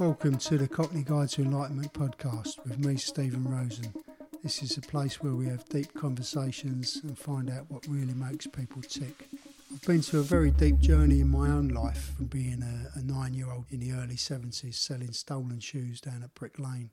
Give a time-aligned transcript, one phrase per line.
[0.00, 3.92] Welcome to the Cockney Guide to Enlightenment podcast with me, Stephen Rosen.
[4.42, 8.46] This is a place where we have deep conversations and find out what really makes
[8.46, 9.28] people tick.
[9.70, 13.02] I've been to a very deep journey in my own life from being a, a
[13.02, 16.92] nine year old in the early 70s selling stolen shoes down at Brick Lane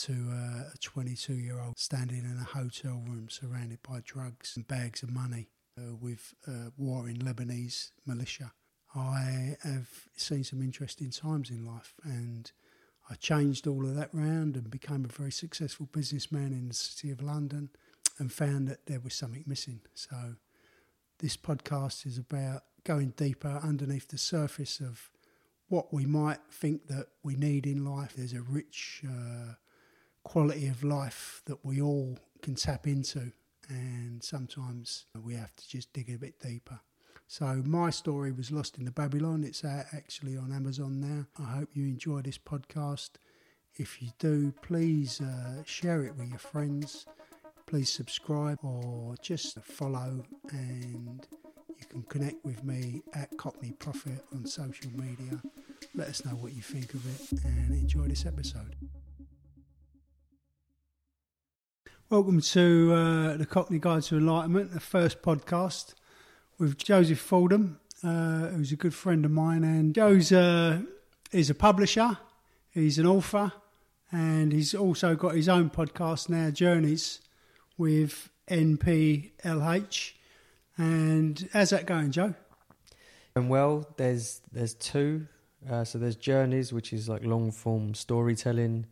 [0.00, 4.68] to uh, a 22 year old standing in a hotel room surrounded by drugs and
[4.68, 5.48] bags of money
[5.78, 8.52] uh, with uh, warring Lebanese militia.
[8.94, 12.50] I have seen some interesting times in life and
[13.10, 17.10] I changed all of that round and became a very successful businessman in the city
[17.10, 17.70] of London
[18.18, 19.80] and found that there was something missing.
[19.94, 20.34] So,
[21.18, 25.10] this podcast is about going deeper underneath the surface of
[25.68, 28.14] what we might think that we need in life.
[28.16, 29.54] There's a rich uh,
[30.22, 33.32] quality of life that we all can tap into,
[33.68, 36.80] and sometimes we have to just dig a bit deeper.
[37.30, 39.44] So my story was lost in the Babylon.
[39.44, 41.26] It's out actually on Amazon now.
[41.38, 43.10] I hope you enjoy this podcast.
[43.74, 47.04] If you do, please uh, share it with your friends.
[47.66, 51.26] Please subscribe or just follow, and
[51.78, 55.42] you can connect with me at Cockney Prophet on social media.
[55.94, 58.74] Let us know what you think of it and enjoy this episode.
[62.08, 65.92] Welcome to uh, the Cockney Guide to Enlightenment, the first podcast
[66.58, 69.64] with Joseph Fordham, uh, who's a good friend of mine.
[69.64, 70.82] And Joe's uh,
[71.32, 72.18] is a publisher,
[72.70, 73.52] he's an author,
[74.10, 77.20] and he's also got his own podcast now, Journeys,
[77.76, 80.12] with NPLH.
[80.76, 82.34] And how's that going, Joe?
[83.34, 85.26] And well, there's there's two.
[85.68, 88.86] Uh, so there's Journeys, which is like long form storytelling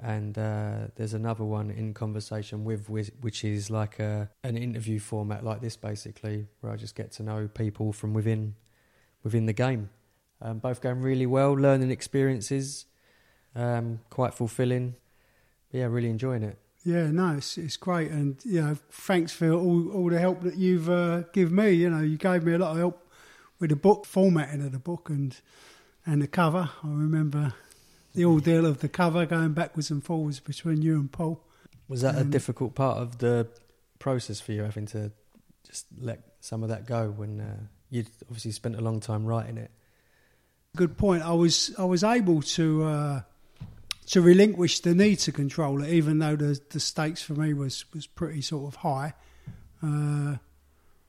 [0.00, 5.44] and uh, there's another one in conversation with which is like a an interview format
[5.44, 8.54] like this basically where I just get to know people from within
[9.22, 9.90] within the game.
[10.40, 12.86] Um, both going really well learning experiences
[13.54, 14.96] um, quite fulfilling.
[15.70, 16.58] But yeah really enjoying it.
[16.84, 18.10] Yeah no it's, it's great.
[18.10, 21.70] And you know thanks for all, all the help that you've uh, given me.
[21.70, 23.08] You know you gave me a lot of help
[23.60, 25.36] with the book formatting of the book and
[26.04, 26.70] and the cover.
[26.82, 27.54] I remember
[28.14, 31.40] the ordeal of the cover going backwards and forwards between you and Paul.
[31.88, 33.48] Was that um, a difficult part of the
[33.98, 35.12] process for you, having to
[35.66, 37.56] just let some of that go when uh,
[37.90, 39.70] you'd obviously spent a long time writing it?
[40.76, 41.22] Good point.
[41.22, 43.20] I was I was able to uh,
[44.06, 47.84] to relinquish the need to control it, even though the the stakes for me was
[47.92, 49.14] was pretty sort of high.
[49.82, 50.36] Uh,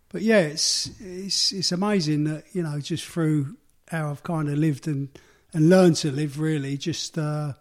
[0.09, 4.57] but yeah, it's it's it's amazing that you know just through how I've kind of
[4.57, 5.09] lived and
[5.53, 7.53] and learn to live really just uh,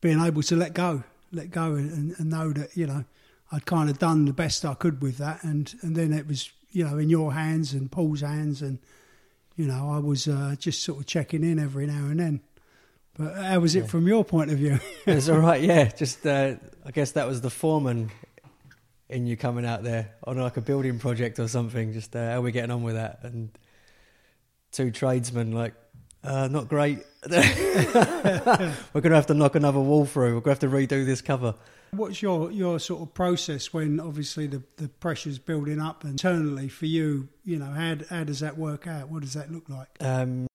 [0.00, 3.04] being able to let go let go and, and, know that you know
[3.50, 5.42] I'd kind of done the best I could with that.
[5.42, 8.78] And and then it was you know in your hands and Paul's hands and
[9.56, 12.40] you know I was uh, just sort of checking in every now and then.
[13.14, 13.86] But how was it yeah.
[13.86, 14.78] from your point of view?
[15.06, 15.84] It's all right yeah.
[15.96, 18.10] Just uh, I guess that was the foreman
[19.08, 22.38] in you coming out there on like a building project or something just uh, how
[22.38, 23.20] are we getting on with that.
[23.22, 23.50] And
[24.70, 25.74] two tradesmen like
[26.24, 27.04] uh, not great.
[27.30, 30.34] We're going to have to knock another wall through.
[30.34, 31.54] We're going to have to redo this cover.
[31.92, 36.86] What's your, your sort of process when obviously the, the pressure's building up internally for
[36.86, 37.28] you?
[37.44, 39.08] You know, how, how does that work out?
[39.08, 39.88] What does that look like?
[40.00, 40.46] Um,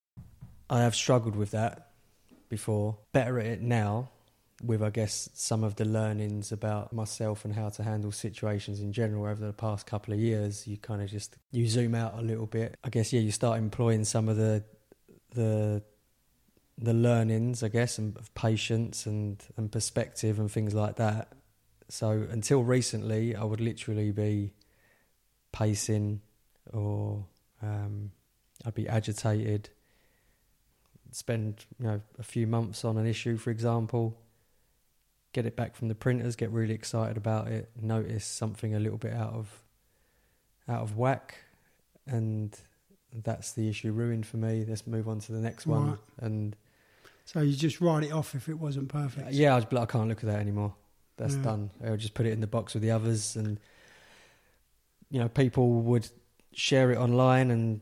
[0.70, 1.92] I have struggled with that
[2.50, 2.98] before.
[3.14, 4.10] Better at it now
[4.64, 8.92] with, I guess, some of the learnings about myself and how to handle situations in
[8.92, 10.68] general over the past couple of years.
[10.68, 12.76] You kind of just, you zoom out a little bit.
[12.84, 14.64] I guess, yeah, you start employing some of the
[15.32, 15.84] the
[16.80, 21.30] the learnings, I guess, and of patience and and perspective and things like that.
[21.90, 24.54] So until recently, I would literally be
[25.52, 26.22] pacing,
[26.72, 27.26] or
[27.62, 28.12] um,
[28.66, 29.70] I'd be agitated.
[31.12, 34.20] Spend you know a few months on an issue, for example.
[35.34, 38.98] Get it back from the printers, get really excited about it, notice something a little
[38.98, 39.64] bit out of
[40.68, 41.38] out of whack,
[42.06, 42.58] and
[43.24, 44.66] that's the issue ruined for me.
[44.68, 45.90] Let's move on to the next one.
[45.90, 45.98] Right.
[46.20, 46.56] And
[47.26, 49.32] so you just write it off if it wasn't perfect.
[49.32, 50.76] Yeah, I, I can't look at that anymore.
[51.18, 51.44] That's yeah.
[51.44, 51.70] done.
[51.86, 53.60] I'll just put it in the box with the others, and
[55.10, 56.08] you know, people would
[56.54, 57.82] share it online and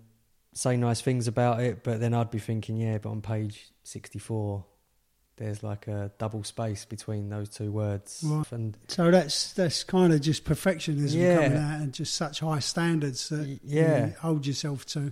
[0.54, 4.63] say nice things about it, but then I'd be thinking, yeah, but on page sixty-four,
[5.36, 8.24] there's like a double space between those two words.
[8.25, 8.50] Right.
[8.54, 11.36] And so that's that's kind of just perfectionism yeah.
[11.36, 14.06] coming out and just such high standards that yeah.
[14.06, 15.12] you hold yourself to.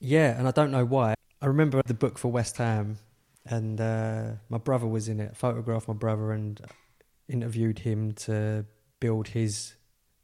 [0.00, 1.14] Yeah, and I don't know why.
[1.40, 2.98] I remember the book for West Ham,
[3.44, 5.30] and uh, my brother was in it.
[5.32, 6.60] I photographed my brother and
[7.28, 8.64] interviewed him to
[9.00, 9.74] build his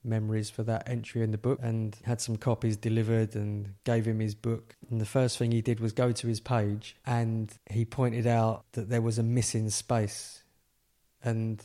[0.02, 4.20] memories for that entry in the book and had some copies delivered and gave him
[4.20, 4.76] his book.
[4.90, 8.64] And the first thing he did was go to his page and he pointed out
[8.72, 10.42] that there was a missing space.
[11.22, 11.64] And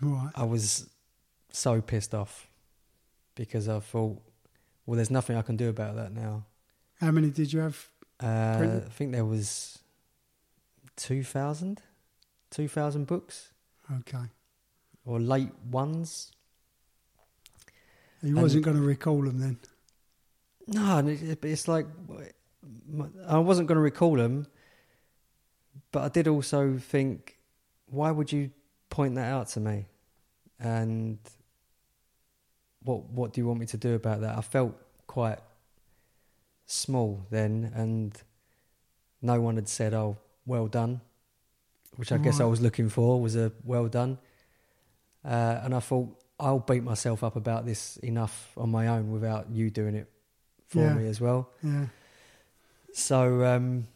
[0.00, 0.32] Right.
[0.34, 0.90] I was
[1.52, 2.48] so pissed off
[3.36, 4.20] because I thought,
[4.84, 6.46] well, there's nothing I can do about that now.
[7.02, 7.88] How many did you have?
[8.22, 9.80] Uh, I think there was
[10.94, 11.82] 2,000,
[12.50, 13.50] 2,000 books
[13.90, 14.26] Okay.
[15.04, 16.30] or late ones.
[18.20, 19.58] He And- wasn't going to recall them then.
[20.68, 21.86] No, and it- it- it's like
[23.26, 24.46] I wasn't going to recall them,
[25.90, 27.36] but I did also think,
[27.86, 28.52] why would you
[28.90, 29.86] point that out to me?
[30.60, 31.18] And
[32.84, 34.38] what what do you want me to do about that?
[34.38, 34.76] I felt
[35.08, 35.40] quite
[36.72, 38.16] small then, and
[39.20, 40.16] no one had said, "Oh,
[40.46, 41.00] well done,"
[41.96, 44.18] which I guess I was looking for was a well done.
[45.24, 46.08] Uh, and I thought
[46.40, 50.08] I'll beat myself up about this enough on my own without you doing it
[50.66, 50.94] for Yeah.
[50.94, 51.48] me as well.
[51.62, 51.86] Yeah.
[52.92, 53.86] So, um,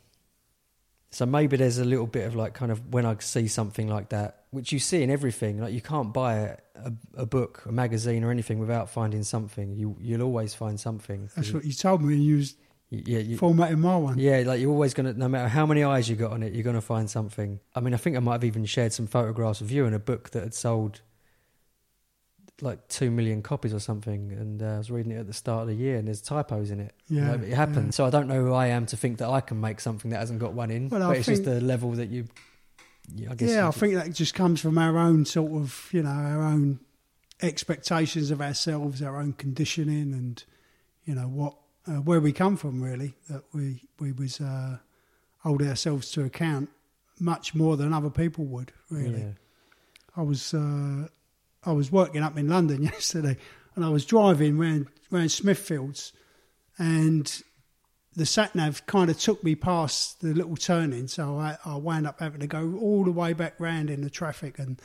[1.10, 4.10] so maybe there's a little bit of like kind of when I see something like
[4.10, 5.60] that, which you see in everything.
[5.60, 9.72] Like you can't buy a, a, a book, a magazine, or anything without finding something.
[9.76, 11.28] You you'll always find something.
[11.34, 12.46] That's what you told me you You-
[12.90, 14.18] yeah, you, formatting my one.
[14.18, 16.62] yeah, like you're always gonna, no matter how many eyes you got on it, you're
[16.62, 17.58] gonna find something.
[17.74, 19.98] I mean, I think I might have even shared some photographs of you in a
[19.98, 21.00] book that had sold
[22.62, 25.62] like two million copies or something, and uh, I was reading it at the start
[25.62, 26.94] of the year, and there's typos in it.
[27.08, 27.86] Yeah, Like, it happened.
[27.86, 27.90] yeah.
[27.90, 30.18] So I don't know who I am to think that I can make something that
[30.20, 30.88] hasn't got one in.
[30.88, 32.26] Well, but I it's think- just the level that you.
[33.14, 33.50] Yeah, I guess.
[33.50, 36.80] yeah, I think that just comes from our own sort of, you know, our own
[37.42, 40.42] expectations of ourselves, our own conditioning, and
[41.04, 41.54] you know what,
[41.86, 42.82] uh, where we come from.
[42.82, 44.78] Really, that we we was uh,
[45.38, 46.70] hold ourselves to account
[47.18, 48.72] much more than other people would.
[48.90, 49.30] Really, Yeah.
[50.16, 51.08] I was uh,
[51.64, 53.36] I was working up in London yesterday,
[53.74, 56.12] and I was driving round round Smithfields,
[56.78, 57.42] and
[58.14, 62.06] the sat nav kind of took me past the little turning, so I, I wound
[62.06, 64.58] up having to go all the way back round in the traffic.
[64.58, 64.80] And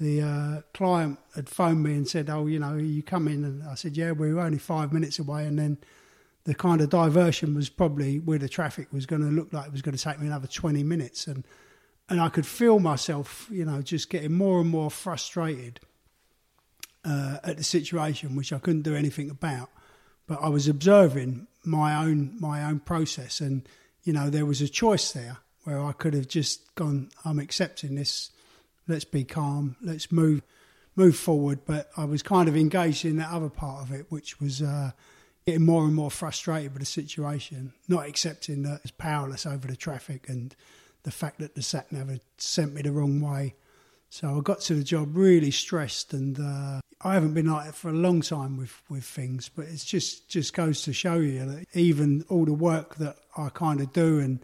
[0.00, 3.62] the uh, client had phoned me and said, "Oh, you know, you come in," and
[3.64, 5.76] I said, "Yeah, we were only five minutes away." And then
[6.44, 9.72] the kind of diversion was probably where the traffic was going to look like it
[9.72, 11.44] was going to take me another twenty minutes, and
[12.08, 15.80] and I could feel myself, you know, just getting more and more frustrated
[17.04, 19.70] uh, at the situation, which I couldn't do anything about.
[20.26, 23.68] But I was observing my own my own process, and
[24.02, 27.96] you know, there was a choice there where I could have just gone, "I'm accepting
[27.96, 28.30] this.
[28.88, 29.76] Let's be calm.
[29.82, 30.42] Let's move
[30.96, 34.40] move forward." But I was kind of engaged in that other part of it, which
[34.40, 34.62] was.
[34.62, 34.92] Uh,
[35.46, 39.76] Getting more and more frustrated with the situation, not accepting that it's powerless over the
[39.76, 40.54] traffic and
[41.02, 43.54] the fact that the sat nav sent me the wrong way.
[44.10, 47.74] So I got to the job really stressed, and uh, I haven't been like that
[47.74, 49.48] for a long time with, with things.
[49.48, 53.48] But it's just just goes to show you that even all the work that I
[53.50, 54.40] kind of do and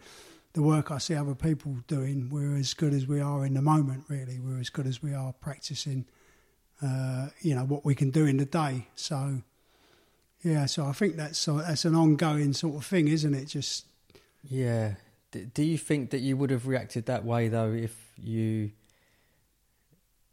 [0.53, 3.61] the work I see other people doing, we're as good as we are in the
[3.61, 4.05] moment.
[4.07, 6.05] Really, we're as good as we are practicing.
[6.81, 8.87] Uh, you know what we can do in the day.
[8.95, 9.41] So
[10.43, 13.45] yeah, so I think that's so that's an ongoing sort of thing, isn't it?
[13.45, 13.85] Just
[14.43, 14.95] Yeah.
[15.31, 18.71] D- do you think that you would have reacted that way though if you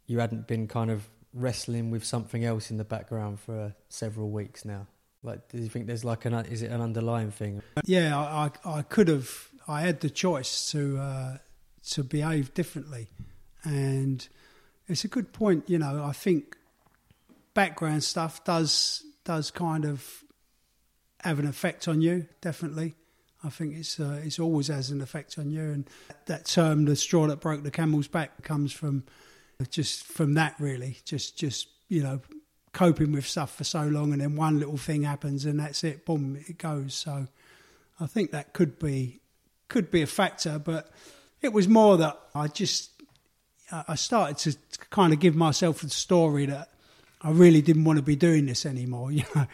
[0.07, 4.29] you hadn't been kind of wrestling with something else in the background for uh, several
[4.29, 4.87] weeks now?
[5.23, 7.61] Like, do you think there's like an is it an underlying thing?
[7.83, 9.29] yeah, I, I, I could have.
[9.67, 11.37] I had the choice to uh,
[11.89, 13.09] to behave differently,
[13.63, 14.27] and
[14.87, 15.67] it's a good point.
[15.67, 16.55] You know, I think
[17.55, 20.23] background stuff does does kind of
[21.21, 22.27] have an effect on you.
[22.39, 22.95] Definitely,
[23.43, 25.61] I think it's uh, it's always has an effect on you.
[25.61, 25.89] And
[26.27, 29.03] that term, the straw that broke the camel's back, comes from
[29.69, 30.55] just from that.
[30.59, 32.21] Really, just just you know
[32.71, 36.05] coping with stuff for so long, and then one little thing happens, and that's it.
[36.05, 36.93] Boom, it goes.
[36.93, 37.27] So
[37.99, 39.19] I think that could be
[39.67, 40.91] could be a factor, but
[41.41, 42.91] it was more that I just
[43.71, 46.69] I I started to kind of give myself the story that
[47.25, 49.47] I really didn't want to be doing this anymore, you know.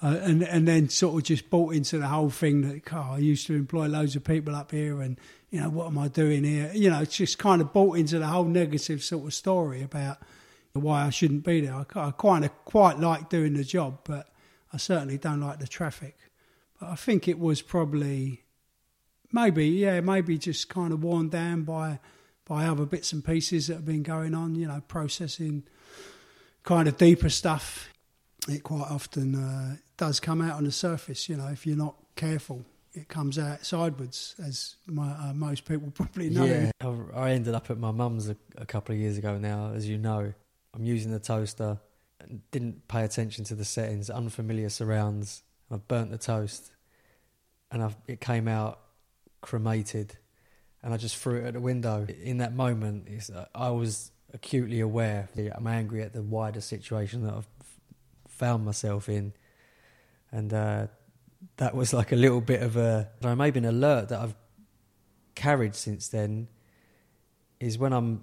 [0.00, 3.18] Uh, and and then sort of just bought into the whole thing that oh, I
[3.18, 5.18] used to employ loads of people up here, and
[5.50, 6.70] you know what am I doing here?
[6.72, 10.18] You know, it's just kind of bought into the whole negative sort of story about
[10.72, 11.74] why I shouldn't be there.
[11.74, 14.28] I, I kind of quite like doing the job, but
[14.72, 16.16] I certainly don't like the traffic.
[16.78, 18.44] But I think it was probably
[19.32, 21.98] maybe yeah maybe just kind of worn down by
[22.46, 24.54] by other bits and pieces that have been going on.
[24.54, 25.64] You know, processing
[26.68, 27.88] kind of deeper stuff.
[28.46, 31.26] It quite often uh, does come out on the surface.
[31.26, 35.90] You know, if you're not careful, it comes out sideways, as my, uh, most people
[35.94, 36.44] probably know.
[36.44, 36.70] Yeah,
[37.14, 39.96] I, ended up at my mum's a, a couple of years ago now, as you
[39.96, 40.34] know.
[40.74, 41.78] I'm using the toaster.
[42.50, 45.42] didn't pay attention to the settings, unfamiliar surrounds.
[45.70, 46.70] I burnt the toast,
[47.72, 48.78] and I, it came out
[49.40, 50.18] cremated,
[50.82, 52.06] and I just threw it at the window.
[52.22, 53.08] In that moment,
[53.54, 55.28] I was acutely aware.
[55.54, 57.48] I'm angry at the wider situation that I've
[58.28, 59.32] found myself in,
[60.30, 60.86] and uh,
[61.56, 64.34] that was like a little bit of a maybe an alert that I've
[65.34, 66.48] carried since then.
[67.60, 68.22] Is when I'm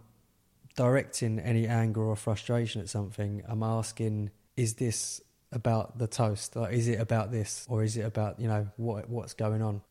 [0.75, 5.21] directing any anger or frustration at something, I'm asking, is this
[5.51, 6.55] about the toast?
[6.55, 9.81] Like, is it about this, or is it about you know what what's going on?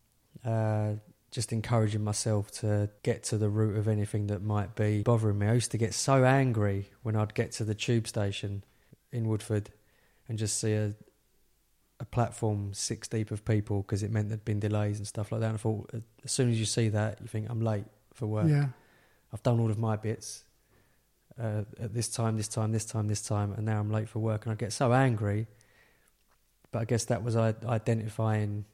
[0.45, 0.95] Uh,
[1.35, 5.49] just encouraging myself to get to the root of anything that might be bothering me.
[5.49, 8.63] I used to get so angry when I'd get to the tube station
[9.11, 9.71] in Woodford
[10.29, 10.95] and just see a
[12.01, 15.41] a platform six deep of people because it meant there'd been delays and stuff like
[15.41, 15.49] that.
[15.49, 15.91] And I thought,
[16.25, 18.49] as soon as you see that, you think I'm late for work.
[18.49, 18.69] Yeah.
[19.33, 20.45] I've done all of my bits
[21.41, 24.19] uh, at this time, this time, this time, this time, and now I'm late for
[24.19, 25.47] work, and I get so angry.
[26.73, 28.65] But I guess that was identifying.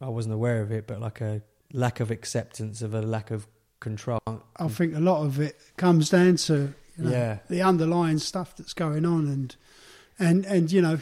[0.00, 1.42] I wasn't aware of it, but like a
[1.72, 3.46] lack of acceptance of a lack of
[3.80, 4.20] control.
[4.26, 7.38] I think a lot of it comes down to you know, yeah.
[7.48, 9.56] the underlying stuff that's going on, and
[10.18, 10.98] and and you know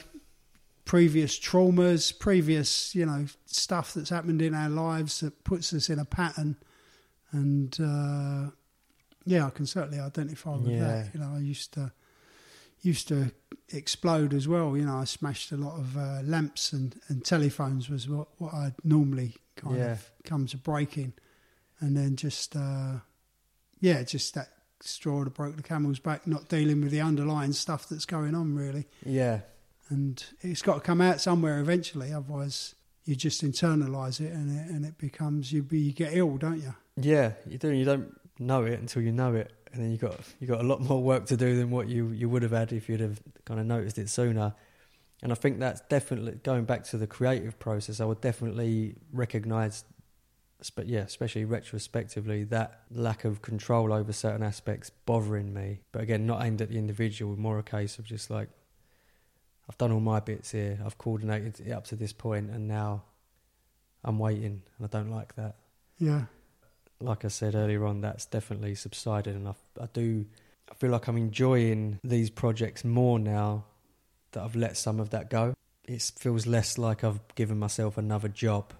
[0.84, 5.98] previous traumas, previous you know stuff that's happened in our lives that puts us in
[5.98, 6.56] a pattern,
[7.32, 8.50] and uh,
[9.24, 10.80] yeah, I can certainly identify with Yeah.
[10.80, 11.14] that.
[11.14, 11.92] You know, I used to
[12.84, 13.32] used to
[13.72, 14.76] explode as well.
[14.76, 18.52] You know, I smashed a lot of uh, lamps and, and telephones was what, what
[18.54, 19.92] I'd normally kind Yeah.
[19.92, 21.12] of come to breaking,
[21.80, 22.98] and then just uh,
[23.80, 24.48] yeah, just that
[24.80, 28.54] straw that broke the camel's back, not dealing with the underlying stuff that's going on
[28.54, 29.40] really, Yeah,
[29.88, 32.12] and it's got to come out somewhere eventually.
[32.12, 32.74] Otherwise,
[33.04, 36.60] you just internalize it, and it, and it becomes you be you get ill, don't
[36.60, 36.74] you?
[36.96, 37.32] yeah.
[37.46, 37.70] You do.
[37.70, 40.64] You don't know it until you know it, and then you got you got a
[40.64, 43.20] lot more work to do than what you you would have had if you'd have
[43.44, 44.54] kind of noticed it sooner.
[45.22, 48.00] And I think that's definitely going back to the creative process.
[48.00, 49.84] I would definitely recognise,
[50.76, 55.80] but yeah, especially retrospectively, that lack of control over certain aspects bothering me.
[55.92, 58.48] But again, not aimed at the individual, more a case of just like
[59.68, 60.78] I've done all my bits here.
[60.84, 63.04] I've coordinated it up to this point, and now
[64.04, 65.56] I'm waiting, and I don't like that
[65.98, 66.24] Yeah,
[67.04, 70.24] like I said earlier on, that's definitely subsided, and I, I do.
[70.70, 73.64] I feel like I'm enjoying these projects more now
[74.32, 75.54] that I've let some of that go.
[75.84, 78.72] It feels less like I've given myself another job.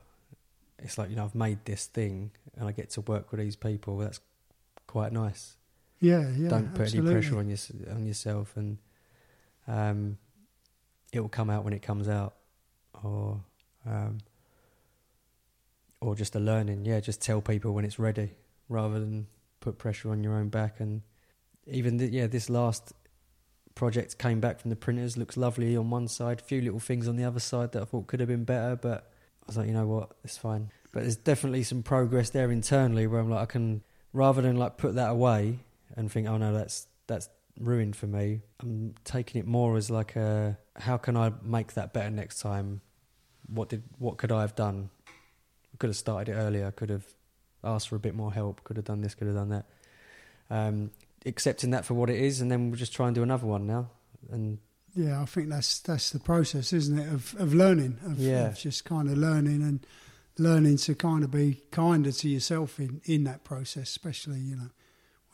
[0.78, 3.56] It's like you know I've made this thing, and I get to work with these
[3.56, 3.98] people.
[3.98, 4.20] That's
[4.86, 5.56] quite nice.
[6.00, 6.48] yeah, yeah.
[6.48, 7.12] Don't put absolutely.
[7.12, 8.78] any pressure on your, on yourself, and
[9.68, 10.18] um,
[11.12, 12.34] it will come out when it comes out,
[13.02, 13.40] or
[13.86, 14.18] um,
[16.04, 16.84] or just a learning.
[16.84, 18.32] Yeah, just tell people when it's ready,
[18.68, 19.26] rather than
[19.60, 20.80] put pressure on your own back.
[20.80, 21.02] And
[21.66, 22.92] even th- yeah, this last
[23.74, 25.16] project came back from the printers.
[25.16, 27.84] Looks lovely on one side, a few little things on the other side that I
[27.86, 29.10] thought could have been better, but
[29.42, 30.70] I was like, you know what, it's fine.
[30.92, 33.82] But there's definitely some progress there internally where I'm like, I can
[34.12, 35.58] rather than like put that away
[35.96, 38.42] and think, oh no, that's that's ruined for me.
[38.60, 42.82] I'm taking it more as like a how can I make that better next time?
[43.46, 44.90] What did what could I have done?
[45.78, 46.70] Could have started it earlier.
[46.70, 47.04] Could have
[47.62, 48.62] asked for a bit more help.
[48.64, 49.14] Could have done this.
[49.14, 49.64] Could have done that.
[50.50, 50.90] Um,
[51.26, 53.66] accepting that for what it is, and then we'll just try and do another one
[53.66, 53.90] now.
[54.30, 54.58] And
[54.94, 57.12] Yeah, I think that's that's the process, isn't it?
[57.12, 58.48] Of of learning, of, Yeah.
[58.48, 59.86] of just kind of learning and
[60.38, 64.70] learning to kind of be kinder to yourself in in that process, especially you know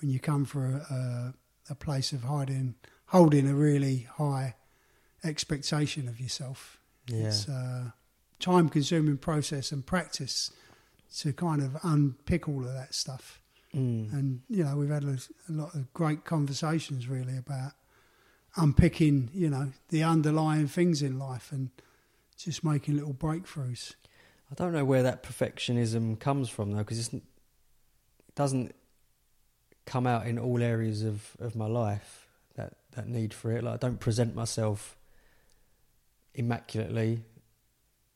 [0.00, 1.34] when you come for a, a,
[1.70, 2.74] a place of hiding,
[3.06, 4.54] holding a really high
[5.24, 6.80] expectation of yourself.
[7.06, 7.94] yeah, It's a
[8.40, 10.50] time consuming process and practice
[11.18, 13.40] to kind of unpick all of that stuff.
[13.74, 14.12] Mm.
[14.12, 15.18] And you know, we've had a,
[15.48, 17.72] a lot of great conversations really about
[18.56, 21.70] unpicking, you know, the underlying things in life and
[22.36, 23.94] just making little breakthroughs.
[24.50, 27.22] I don't know where that perfectionism comes from though, because it
[28.34, 28.74] doesn't
[29.86, 32.26] come out in all areas of, of my life.
[32.56, 33.62] That that need for it.
[33.62, 34.96] Like I don't present myself
[36.34, 37.22] immaculately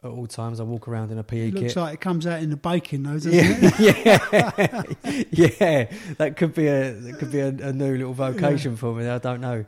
[0.04, 0.60] at all times.
[0.60, 1.76] I walk around in a PE It looks kit.
[1.82, 4.98] like it comes out in the baking though, doesn't yeah, it?
[5.32, 5.92] yeah, yeah.
[6.18, 9.08] That could be a that could be a, a new little vocation for me.
[9.08, 9.64] I don't know,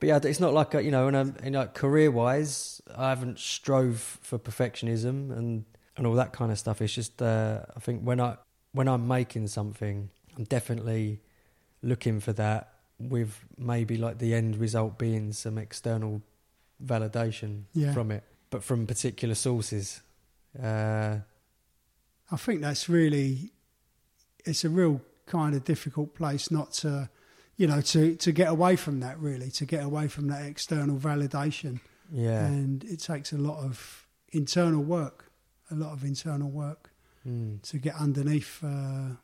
[0.00, 3.08] but yeah, it's not like a, you know, in, a, in like career wise, I
[3.10, 5.64] haven't strove for perfectionism and
[5.96, 6.82] and all that kind of stuff.
[6.82, 8.36] It's just uh, I think when I
[8.72, 11.20] when I'm making something, I'm definitely
[11.82, 16.22] looking for that with maybe like the end result being some external
[16.84, 17.92] validation Yeah.
[17.92, 18.24] from it,
[18.56, 20.00] but from particular sources.
[20.58, 21.18] Uh,
[22.32, 23.52] I think that's really
[24.46, 27.10] it's a real kind of difficult place not to
[27.58, 30.96] you know, to to get away from that really, to get away from that external
[30.98, 32.46] validation, Yeah.
[32.46, 35.30] and it takes a lot of internal work,
[35.70, 36.90] a lot of internal work
[37.28, 37.60] Mm.
[37.70, 38.62] to get underneath.
[38.64, 39.16] Uh,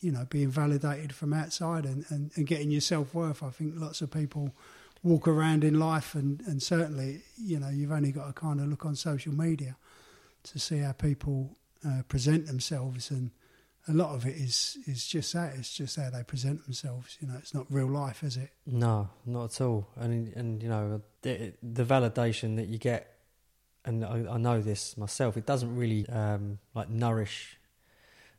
[0.00, 3.40] you know, being validated from outside and, and, and getting your self worth.
[3.42, 4.52] I think lots of people
[5.02, 8.68] walk around in life, and, and certainly, you know, you've only got to kind of
[8.68, 9.76] look on social media
[10.44, 11.56] to see how people
[11.86, 13.30] uh, present themselves, and
[13.88, 15.54] a lot of it is is just that.
[15.56, 17.18] It's just how they present themselves.
[17.20, 18.50] You know, it's not real life, is it?
[18.66, 19.88] No, not at all.
[19.96, 23.16] And and you know the, the validation that you get,
[23.84, 25.36] and I, I know this myself.
[25.36, 27.58] It doesn't really um, like nourish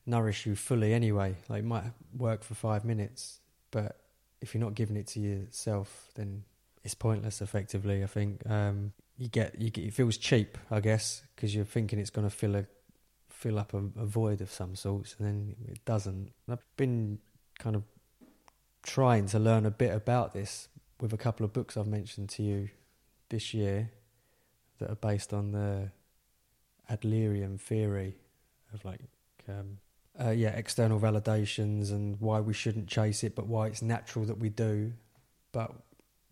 [0.06, 1.36] nourish you fully anyway.
[1.50, 1.84] Like it might
[2.18, 3.40] work for five minutes,
[3.72, 4.00] but
[4.42, 6.44] if you're not giving it to yourself, then
[6.84, 7.42] it's pointless.
[7.42, 11.66] Effectively, I think um, you get you get it feels cheap, I guess, because you're
[11.66, 12.66] thinking it's going to fill a
[13.30, 16.32] fill up a, a void of some sorts, and then it doesn't.
[16.50, 17.20] I've been
[17.60, 17.84] kind of
[18.84, 20.68] trying to learn a bit about this
[21.00, 22.70] with a couple of books I've mentioned to you
[23.30, 23.92] this year
[24.80, 25.92] that are based on the
[26.92, 28.16] Adlerian theory
[28.74, 29.00] of like
[29.48, 29.78] um,
[30.20, 34.38] uh, yeah external validations and why we shouldn't chase it, but why it's natural that
[34.38, 34.94] we do.
[35.52, 35.72] But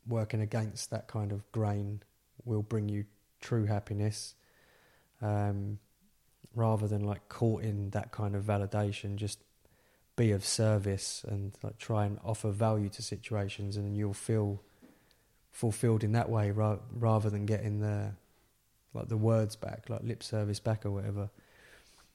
[0.08, 2.02] working against that kind of grain
[2.46, 3.06] will bring you
[3.40, 4.36] true happiness,
[5.22, 5.80] um,
[6.56, 9.16] rather than like caught in that kind of validation.
[9.16, 9.40] Just
[10.16, 14.62] be of service and like try and offer value to situations, and you'll feel
[15.52, 18.14] fulfilled in that way, ra- rather than getting the
[18.94, 21.30] like the words back, like lip service back or whatever.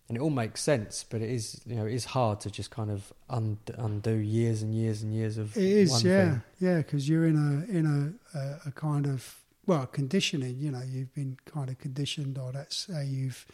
[0.08, 2.70] And it all makes sense, but it is you know it is hard to just
[2.70, 6.42] kind of un- undo years and years and years of It is, yeah, thing.
[6.60, 7.86] yeah, because you're in a in
[8.34, 10.58] a, a a kind of well conditioning.
[10.60, 13.46] You know, you've been kind of conditioned, or that's how you've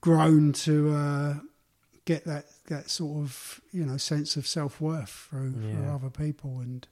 [0.00, 1.34] grown to uh,
[2.04, 5.94] get that that sort of you know sense of self worth through, through Yeah.
[5.94, 6.58] other people.
[6.60, 6.86] And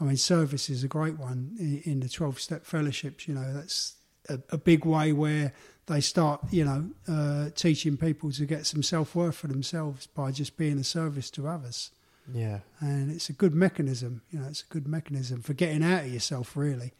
[0.00, 3.28] I mean, service is a great one in, in the twelve step fellowships.
[3.28, 3.94] You know, that's
[4.28, 5.52] a, a big way where
[5.86, 10.32] they start, you know, uh, teaching people to get some self worth for themselves by
[10.32, 11.90] just being a service to others
[12.32, 14.22] Yeah, and it's a good mechanism.
[14.30, 16.92] You know, it's a good mechanism for getting out of yourself, really,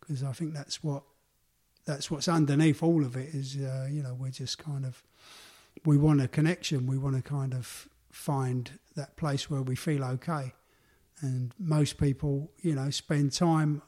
[0.00, 1.02] because I think that's what
[1.84, 3.34] that's what's underneath all of it.
[3.34, 5.02] Is uh, you know, we're just kind of
[5.84, 6.86] we want a connection.
[6.86, 10.52] We want to kind of find that place where we feel okay,
[11.20, 13.82] and most people, you know, spend time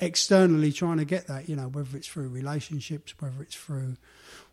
[0.00, 1.48] externally trying to get that.
[1.48, 3.96] You know, whether it's through relationships, whether it's through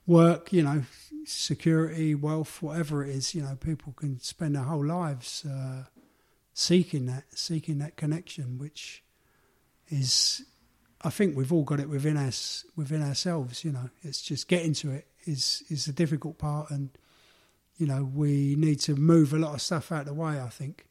[0.06, 0.84] work, you know,
[1.26, 5.84] security, wealth, whatever it is, you know, people can spend their whole lives uh,
[6.54, 9.04] seeking that, seeking that connection, which
[9.90, 10.44] is,
[11.02, 13.64] I think we've all got it within us, within ourselves.
[13.66, 16.90] You know, it's just getting to it is is the difficult part, and
[17.78, 20.40] you know, we need to move a lot of stuff out of the way.
[20.40, 20.88] I think,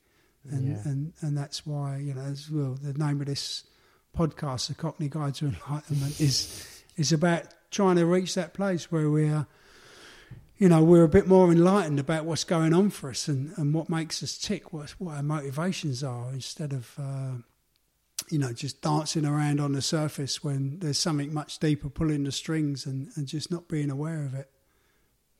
[0.50, 0.82] and Yeah.
[0.84, 3.64] and and that's why you know, as well, the name of this
[4.16, 9.10] podcast, the Cockney Guide to Enlightenment, is is about trying to reach that place where
[9.10, 9.46] we are,
[10.56, 13.74] you know, we're a bit more enlightened about what's going on for us and, and
[13.74, 17.32] what makes us tick, what, what our motivations are, instead of, uh,
[18.30, 22.32] you know, just dancing around on the surface when there's something much deeper pulling the
[22.32, 24.50] strings and, and just not being aware of it.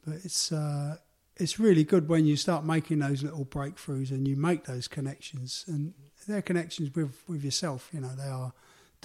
[0.04, 0.96] But it's uh,
[1.38, 5.64] it's really good when you start making those little breakthroughs and you make those connections,
[5.66, 5.94] and
[6.28, 7.90] they're connections with with yourself.
[7.92, 8.52] You know, they are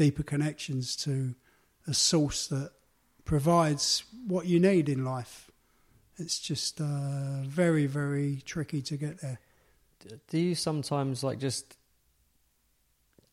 [0.02, 1.36] deeper connections to
[1.86, 2.72] a source that
[3.24, 5.52] provides what you need in life.
[6.18, 9.40] It's just uh, very, very tricky to get there.
[10.28, 11.78] do you sometimes like just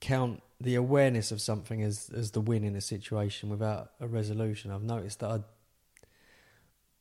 [0.00, 4.70] count the awareness of something as as the win in a situation without a resolution?
[4.70, 5.38] I've noticed that I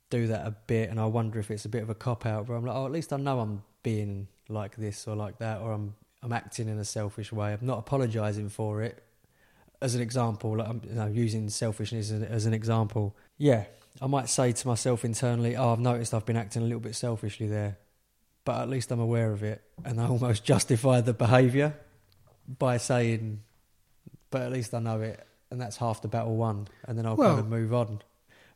[0.10, 2.48] do that a bit, and I wonder if it's a bit of a cop out.
[2.48, 5.60] Where I'm like, oh, at least I know I'm being like this or like that,
[5.60, 7.52] or I'm I'm acting in a selfish way.
[7.52, 9.04] I'm not apologising for it.
[9.82, 13.16] As an example, like I'm you know, using selfishness as, as an example.
[13.38, 13.66] Yeah,
[14.02, 16.96] I might say to myself internally, "Oh, I've noticed I've been acting a little bit
[16.96, 17.78] selfishly there."
[18.46, 21.76] but at least I'm aware of it, and I almost justify the behaviour
[22.48, 23.42] by saying,
[24.32, 27.18] "But at least I know it," and that's half the battle won, and then I'll
[27.18, 28.02] Well- kind of move on.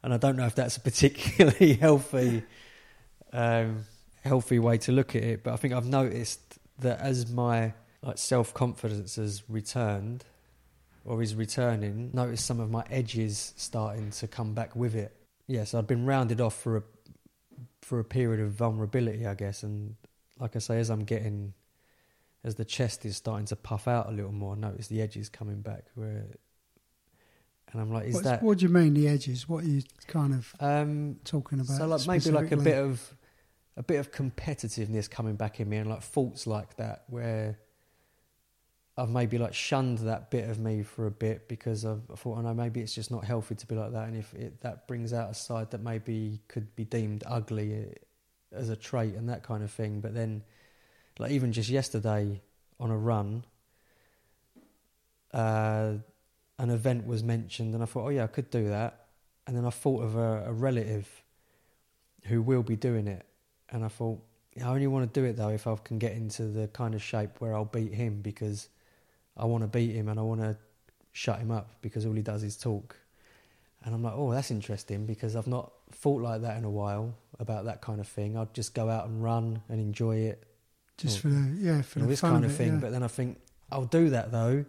[0.01, 2.43] And I don't know if that's a particularly healthy,
[3.33, 3.85] um,
[4.23, 8.17] healthy way to look at it, but I think I've noticed that as my like
[8.17, 10.23] self confidence has returned,
[11.05, 15.15] or is returning, notice some of my edges starting to come back with it.
[15.47, 16.83] Yes, I'd been rounded off for a
[17.81, 19.95] for a period of vulnerability, I guess, and
[20.39, 21.53] like I say, as I'm getting,
[22.43, 25.29] as the chest is starting to puff out a little more, I notice the edges
[25.29, 25.85] coming back.
[25.95, 26.25] Where,
[27.71, 29.49] and I'm like, is What's- that what do you mean the edges?
[29.49, 31.77] What are you kind of um, talking about?
[31.77, 33.15] so like maybe like a bit of
[33.77, 37.57] a bit of competitiveness coming back in me and like faults like that where
[39.01, 42.37] I've maybe like shunned that bit of me for a bit because I've, I thought,
[42.37, 44.87] I know maybe it's just not healthy to be like that, and if it, that
[44.87, 47.93] brings out a side that maybe could be deemed ugly eh,
[48.55, 50.01] as a trait and that kind of thing.
[50.01, 50.43] But then,
[51.17, 52.41] like even just yesterday
[52.79, 53.43] on a run,
[55.33, 55.93] uh,
[56.59, 59.07] an event was mentioned, and I thought, oh yeah, I could do that,
[59.47, 61.23] and then I thought of a, a relative
[62.25, 63.25] who will be doing it,
[63.71, 64.21] and I thought,
[64.63, 67.01] I only want to do it though if I can get into the kind of
[67.01, 68.69] shape where I'll beat him because
[69.41, 70.55] I want to beat him and I want to
[71.11, 72.95] shut him up because all he does is talk.
[73.83, 77.15] And I'm like, oh, that's interesting because I've not thought like that in a while
[77.39, 78.37] about that kind of thing.
[78.37, 80.43] I'd just go out and run and enjoy it.
[80.97, 82.73] Just or, for the yeah, for the this fun kind of, of thing.
[82.73, 82.79] yeah.
[82.79, 83.39] But then I think
[83.71, 84.65] I'll do that though,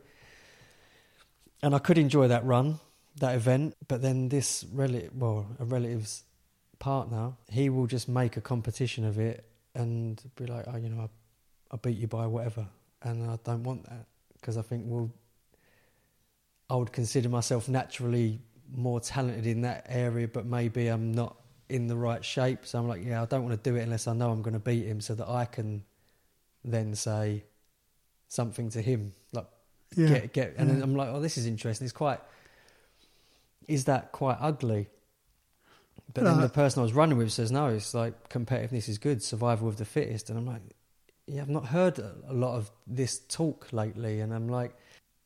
[1.62, 2.80] and I could enjoy that run,
[3.16, 3.76] that event.
[3.86, 6.22] But then this relative, well, a relative's
[6.78, 11.02] partner, he will just make a competition of it and be like, oh, you know,
[11.02, 12.66] I, I beat you by whatever,
[13.02, 14.06] and I don't want that
[14.42, 15.10] because I think, well,
[16.68, 18.40] I would consider myself naturally
[18.74, 21.36] more talented in that area, but maybe I'm not
[21.68, 22.66] in the right shape.
[22.66, 24.54] So I'm like, yeah, I don't want to do it unless I know I'm going
[24.54, 25.84] to beat him, so that I can
[26.64, 27.44] then say
[28.28, 29.46] something to him, like
[29.96, 30.08] yeah.
[30.08, 30.54] get get.
[30.58, 30.74] And yeah.
[30.74, 31.84] then I'm like, oh, this is interesting.
[31.84, 32.20] It's quite.
[33.68, 34.88] Is that quite ugly?
[36.14, 39.22] But then the person I was running with says, no, it's like competitiveness is good,
[39.22, 40.28] survival of the fittest.
[40.28, 40.60] And I'm like,
[41.26, 44.20] yeah, I've not heard a lot of this talk lately.
[44.20, 44.76] And I'm like,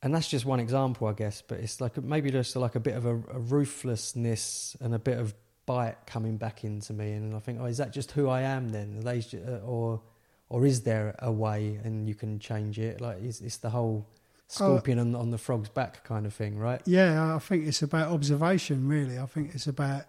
[0.02, 1.42] and that's just one example, I guess.
[1.46, 5.18] But it's like maybe just like a bit of a, a ruthlessness and a bit
[5.18, 7.12] of bite coming back into me.
[7.12, 9.00] And I think, oh, is that just who I am then?
[9.00, 10.00] They, uh, or,
[10.48, 13.00] or is there a way and you can change it?
[13.00, 14.06] Like, it's, it's the whole
[14.48, 16.80] scorpion on, on the frog's back kind of thing, right?
[16.84, 18.88] Yeah, I think it's about observation.
[18.88, 20.04] Really, I think it's about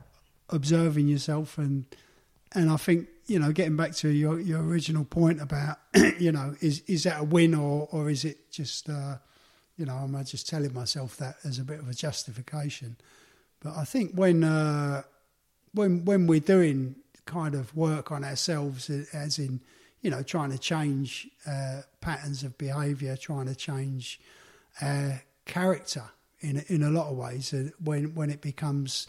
[0.49, 1.85] observing yourself, and
[2.53, 5.77] and I think you know, getting back to your your original point about
[6.19, 9.17] you know, is is that a win or or is it just uh,
[9.77, 12.97] you know, am I just telling myself that as a bit of a justification?
[13.61, 15.03] But I think when uh,
[15.73, 19.61] when when we're doing kind of work on ourselves, as in
[20.01, 24.19] you know, trying to change uh, patterns of behaviour, trying to change
[24.81, 26.03] uh, character
[26.39, 27.53] in in a lot of ways.
[27.53, 29.07] Uh, when when it becomes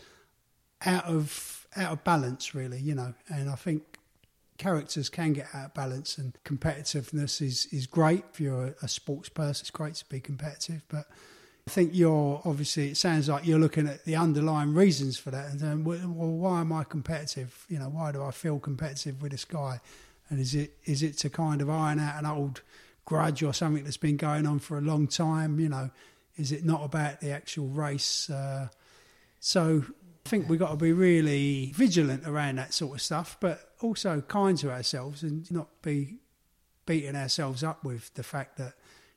[0.84, 3.87] out of out of balance, really, you know, and I think
[4.58, 9.28] characters can get out of balance, and competitiveness is is great if you're a, sports
[9.28, 9.62] person.
[9.62, 11.06] It's great to be competitive, but
[11.66, 12.90] I think you're obviously.
[12.90, 16.30] It sounds like you're looking at the underlying reasons for that, and then, well, well,
[16.30, 17.64] why am I competitive?
[17.68, 19.80] You know, why do I feel competitive with this guy?
[20.28, 22.62] And is it is it to kind of iron out an old
[23.04, 25.60] grudge or something that's been going on for a long time?
[25.60, 25.90] You know,
[26.36, 28.28] is it not about the actual race?
[28.28, 28.68] Uh,
[29.40, 29.84] so
[30.28, 34.20] I think we've got to be really vigilant around that sort of stuff, but also
[34.20, 36.18] kind to ourselves and not be
[36.84, 38.74] beating ourselves up with the fact that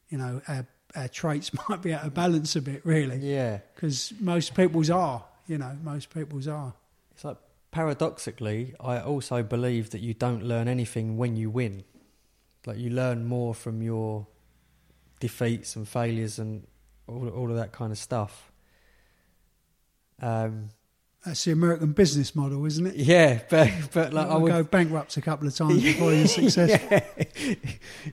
[0.08, 3.60] you know our, our traits might be out of balance a bit, really, Yeah.
[3.76, 5.26] because most people's are.
[5.48, 6.74] You know, most people's are.
[7.14, 7.36] It's like
[7.72, 11.84] paradoxically, I also believe that you don't learn anything when you win.
[12.66, 14.28] Like you learn more from your
[15.20, 16.66] defeats and failures and
[17.06, 18.50] all all of that kind of stuff.
[20.22, 20.70] Um,
[21.26, 22.96] That's the American business model, isn't it?
[22.96, 26.90] yeah, but but like I would go bankrupt a couple of times before you're successful.
[27.38, 27.56] yeah.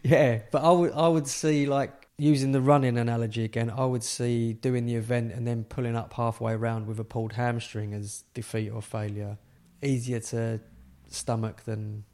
[0.02, 3.70] yeah, but I would I would see like using the running analogy again.
[3.70, 7.32] I would see doing the event and then pulling up halfway around with a pulled
[7.34, 9.38] hamstring as defeat or failure.
[9.82, 10.60] Easier to
[11.08, 12.04] stomach than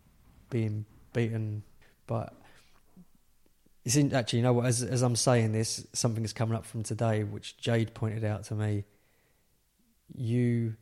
[0.51, 1.65] being beaten.
[2.07, 2.35] But
[3.85, 4.67] it's in, actually, you know what?
[4.67, 8.45] As as I'm saying this, something is coming up from today, which Jade pointed out
[8.45, 8.85] to me.
[10.13, 10.77] You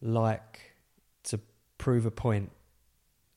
[0.00, 0.60] like
[1.24, 1.40] to
[1.78, 2.52] prove a point,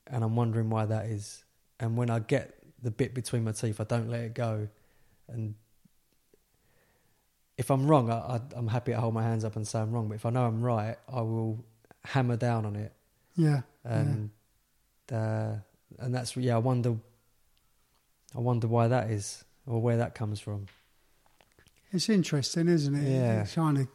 [0.08, 1.44] and I'm wondering why that is.
[1.80, 4.68] And when I get the bit between my teeth, I don't let it go.
[5.28, 5.56] And
[7.58, 9.92] if I'm wrong, I, I, I'm happy to hold my hands up and say I'm
[9.92, 10.08] wrong.
[10.08, 11.64] But if I know I'm right, I will
[12.04, 12.92] hammer down on it.
[13.36, 14.30] Yeah, And
[15.12, 15.54] uh,
[16.00, 16.56] and that's yeah.
[16.56, 16.98] I wonder.
[18.36, 20.68] I wonder why that is, or where that comes from.
[21.92, 23.10] It's interesting, isn't it?
[23.12, 23.44] Yeah.
[23.44, 23.88] It kind of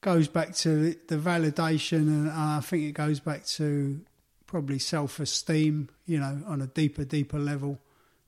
[0.00, 4.00] goes back to the validation, and I think it goes back to
[4.46, 5.90] probably self-esteem.
[6.06, 7.78] You know, on a deeper, deeper level,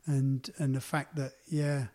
[0.07, 1.87] and and the fact that yeah,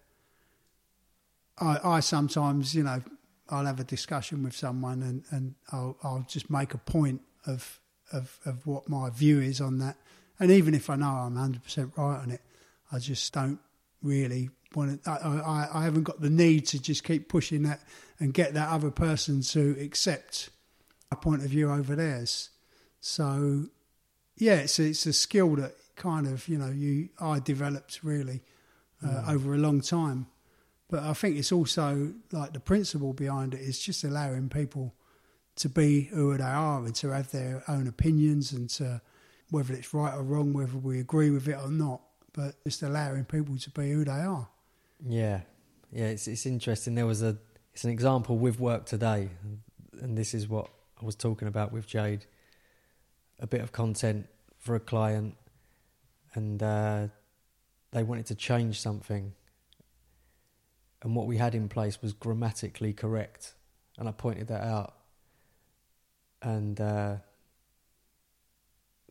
[1.60, 3.02] I I sometimes you know
[3.50, 7.80] I'll have a discussion with someone, and and I'll I'll just make a point of
[8.12, 9.98] of of what my view is on that,
[10.40, 12.42] and even if I know I'm hundred percent right on it,
[12.92, 13.60] I just don't
[14.06, 15.10] really want to.
[15.10, 17.82] I, I, I haven't got the need to just keep pushing that
[18.20, 20.50] and get that other person to accept
[21.12, 22.50] a point of view over theirs.
[23.02, 23.66] So
[24.38, 28.42] yeah, it's a, it's a skill that kind of you know you I developed really
[29.04, 29.30] uh, Mm.
[29.30, 30.28] over a long time.
[30.90, 34.94] But I think it's also like the principle behind it is just allowing people
[35.58, 39.02] to be who they are and to have their own opinions and to
[39.50, 42.02] whether it's right or wrong, whether we agree with it or not,
[42.36, 44.48] but just allowing people to be who they are.
[45.08, 45.42] Yeah,
[45.92, 46.08] yeah.
[46.08, 46.96] It's it's interesting.
[46.96, 47.38] There was a
[47.74, 49.30] it's an example with work today,
[50.02, 50.70] and this is what
[51.02, 52.26] I was talking about with Jade.
[53.40, 54.28] A bit of content
[54.60, 55.36] for a client,
[56.34, 57.08] and uh,
[57.92, 59.34] they wanted to change something,
[61.02, 63.54] and what we had in place was grammatically correct,
[63.98, 64.94] and I pointed that out,
[66.42, 67.16] and uh,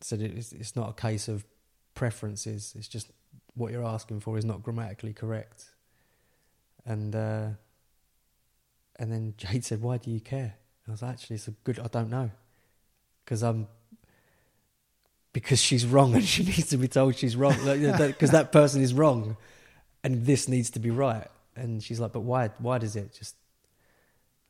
[0.01, 1.45] said it's it's not a case of
[1.95, 2.73] preferences.
[2.77, 3.09] It's just
[3.55, 5.65] what you're asking for is not grammatically correct.
[6.85, 7.47] And uh,
[8.97, 10.55] and then Jade said, "Why do you care?"
[10.85, 11.79] And I was like, actually, it's a good.
[11.79, 12.29] I don't know,
[13.23, 13.67] because I'm
[15.33, 18.93] because she's wrong and she needs to be told she's wrong because that person is
[18.93, 19.35] wrong,
[20.03, 21.27] and this needs to be right.
[21.55, 22.49] And she's like, "But why?
[22.59, 23.35] Why does it just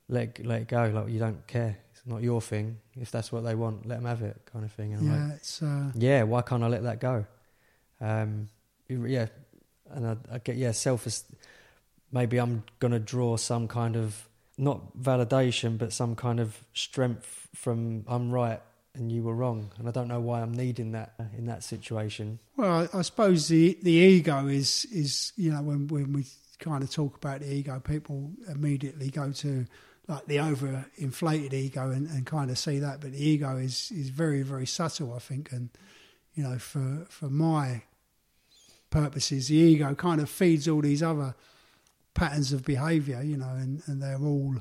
[0.08, 0.90] let let it go?
[0.94, 1.78] Like you don't care.
[1.92, 2.78] It's not your thing.
[3.00, 5.30] If that's what they want, let them have it, kind of thing." And I'm like,
[5.30, 7.24] Yeah, it's uh, yeah, why can't I let that go?
[8.00, 8.48] Um,
[8.88, 9.26] yeah,
[9.90, 11.06] and I, I get yeah, self.
[12.12, 14.28] Maybe I'm gonna draw some kind of
[14.58, 18.60] not validation, but some kind of strength from I'm right
[18.96, 22.38] and you were wrong, and I don't know why I'm needing that in that situation.
[22.56, 26.24] Well, I, I suppose the the ego is is you know when when we
[26.58, 29.66] kind of talk about the ego, people immediately go to
[30.08, 33.92] like the over inflated ego and, and kind of see that, but the ego is
[33.92, 35.68] is very very subtle, I think, and
[36.36, 37.82] you know for for my
[38.90, 41.34] purposes, the ego kind of feeds all these other
[42.14, 44.56] patterns of behaviour, you know, and, and they're all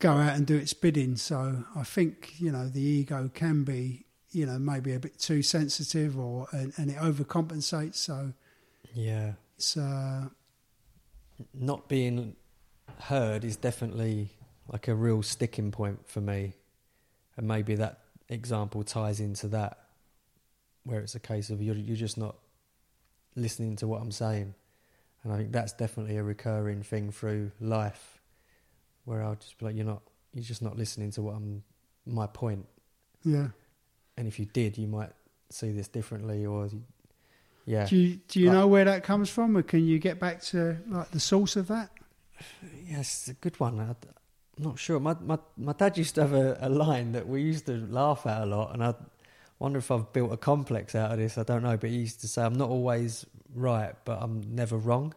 [0.00, 1.16] go out and do its bidding.
[1.16, 5.42] So I think you know the ego can be you know maybe a bit too
[5.42, 7.96] sensitive or and, and it overcompensates.
[7.96, 8.32] So
[8.94, 10.28] Yeah, it's uh,
[11.54, 12.36] not being
[13.00, 14.30] heard is definitely
[14.66, 16.54] like a real sticking point for me,
[17.36, 19.87] and maybe that example ties into that,
[20.88, 22.36] where it's a case of you're you're just not
[23.36, 24.54] listening to what I'm saying,
[25.22, 28.20] and I think that's definitely a recurring thing through life,
[29.04, 31.62] where I'll just be like, you're not, you're just not listening to what I'm
[32.06, 32.66] my point,
[33.22, 33.48] yeah.
[34.16, 35.12] and if you did, you might
[35.50, 36.68] see this differently, or
[37.66, 40.18] yeah, Do you do you Like- know where that comes from, or can you get
[40.18, 41.90] back to like the source of that?
[42.86, 43.78] Yes, it's a good one.
[43.78, 43.96] I, am
[44.58, 44.98] not sure.
[45.00, 48.26] My, my my dad used to have a, a line that we used to laugh
[48.26, 48.94] at a lot, and I
[49.58, 51.36] wonder if I've built a complex out of this.
[51.38, 54.76] I don't know, but he used to say, "I'm not always right, but I'm never
[54.76, 55.14] wrong,"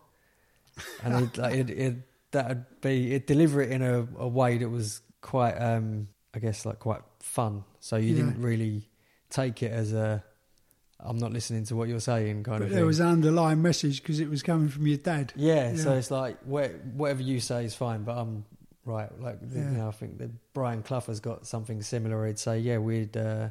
[1.04, 1.95] and he'd, like, it it
[2.32, 6.65] that'd be it'd deliver it in a, a way that was quite, um, I guess,
[6.65, 7.63] like quite fun.
[7.80, 8.23] So you Yeah.
[8.25, 8.89] didn't really
[9.30, 10.23] take it as a
[10.99, 12.86] "I'm not listening to what you're saying" kind But of there thing.
[12.88, 15.34] was an underlying message because it was coming from your dad.
[15.36, 18.45] Yeah, so it's like wha- whatever you say is fine, but I'm
[18.86, 19.10] right.
[19.21, 22.25] Like you know, I think that Brian Clough has got something similar.
[22.27, 23.49] He'd say, yeah, we'd uh,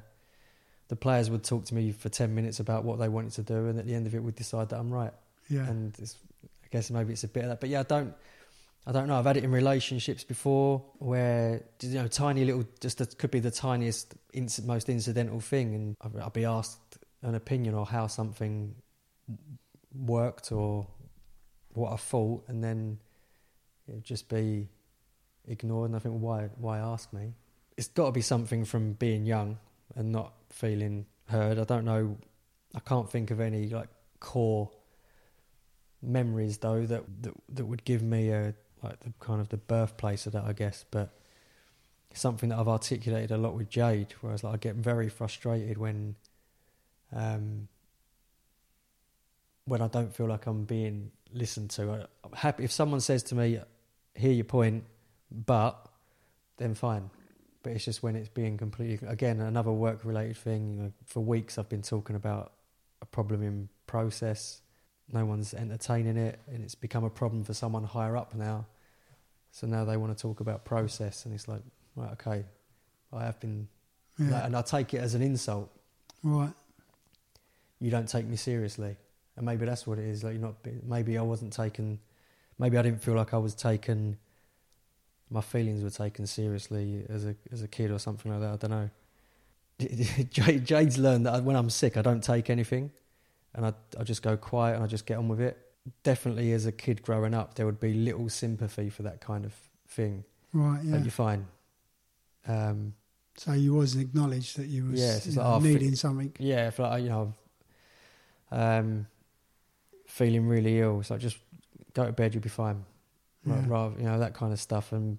[0.91, 3.69] the players would talk to me for ten minutes about what they wanted to do,
[3.69, 5.13] and at the end of it, we'd decide that I'm right.
[5.49, 8.13] Yeah, And it's, I guess maybe it's a bit of that, but yeah, I don't.
[8.87, 9.17] I don't know.
[9.19, 13.39] I've had it in relationships before where you know, tiny little, just it could be
[13.39, 18.09] the tiniest, inc- most incidental thing, and I'll I'll be asked an opinion or how
[18.09, 18.75] something
[19.95, 20.89] worked or
[21.75, 22.99] what I thought, and then
[23.87, 24.69] it'd just be
[25.47, 25.91] ignored.
[25.91, 27.35] And I think, why, why ask me?
[27.77, 29.59] It's got to be something from being young
[29.95, 31.59] and not feeling heard.
[31.59, 32.19] I don't know.
[32.75, 33.89] I can't think of any like
[34.21, 34.71] core
[36.03, 40.27] memories though that that, that would give me a like the kind of the birthplace
[40.27, 40.85] of that, I guess.
[40.91, 41.11] But
[42.15, 46.17] something that I've articulated a lot with Jade, whereas like I get very frustrated when
[47.13, 47.69] um
[49.65, 51.91] when I don't feel like I'm being listened to.
[51.93, 53.61] I- I'm happy if someone says to me,
[54.15, 54.85] "Hear your point,"
[55.31, 55.89] but
[56.57, 57.11] then fine.
[57.63, 60.71] But it's just when it's being completely again another work related thing.
[60.77, 62.53] You know, for weeks I've been talking about
[63.03, 64.63] a problem in process.
[65.13, 68.67] No one's entertaining it, and it's become a problem for someone higher up now.
[69.51, 71.63] So now they want to talk about process, and it's like,
[71.97, 72.45] right, okay,
[73.13, 73.67] I have been,
[74.19, 75.69] yeah, like, and I take it as an insult.
[76.23, 76.53] right.
[77.81, 78.95] You don't take me seriously,
[79.37, 80.23] and maybe that's what it is.
[80.23, 80.55] Like you're not.
[80.87, 81.99] Maybe I wasn't taken.
[82.59, 84.19] Maybe I didn't feel like I was taken.
[85.31, 88.53] My feelings were taken seriously as a as a kid or something like that.
[88.53, 88.91] I don't know.
[90.31, 92.91] Jade- Jade's learned that when I'm sick, I don't take anything,
[93.55, 95.57] and I I just go quiet and I just get on with it.
[96.03, 99.55] Definitely, as a kid growing up, there would be little sympathy for that kind of
[99.89, 100.25] thing.
[100.53, 100.95] Right, yeah.
[100.97, 101.47] Like you're fine.
[102.47, 102.95] Um,
[103.37, 105.97] So you wasn't acknowledged that you was Yeah, it's you know, like, oh, needing think-
[105.97, 106.33] something.
[106.39, 107.35] Yeah, if like you know,
[108.51, 109.07] um,
[110.07, 111.39] feeling really ill, so just
[111.95, 112.85] go to bed, you'll be fine.
[113.45, 113.65] Yeah.
[113.67, 115.19] rather, you know, that kind of stuff, and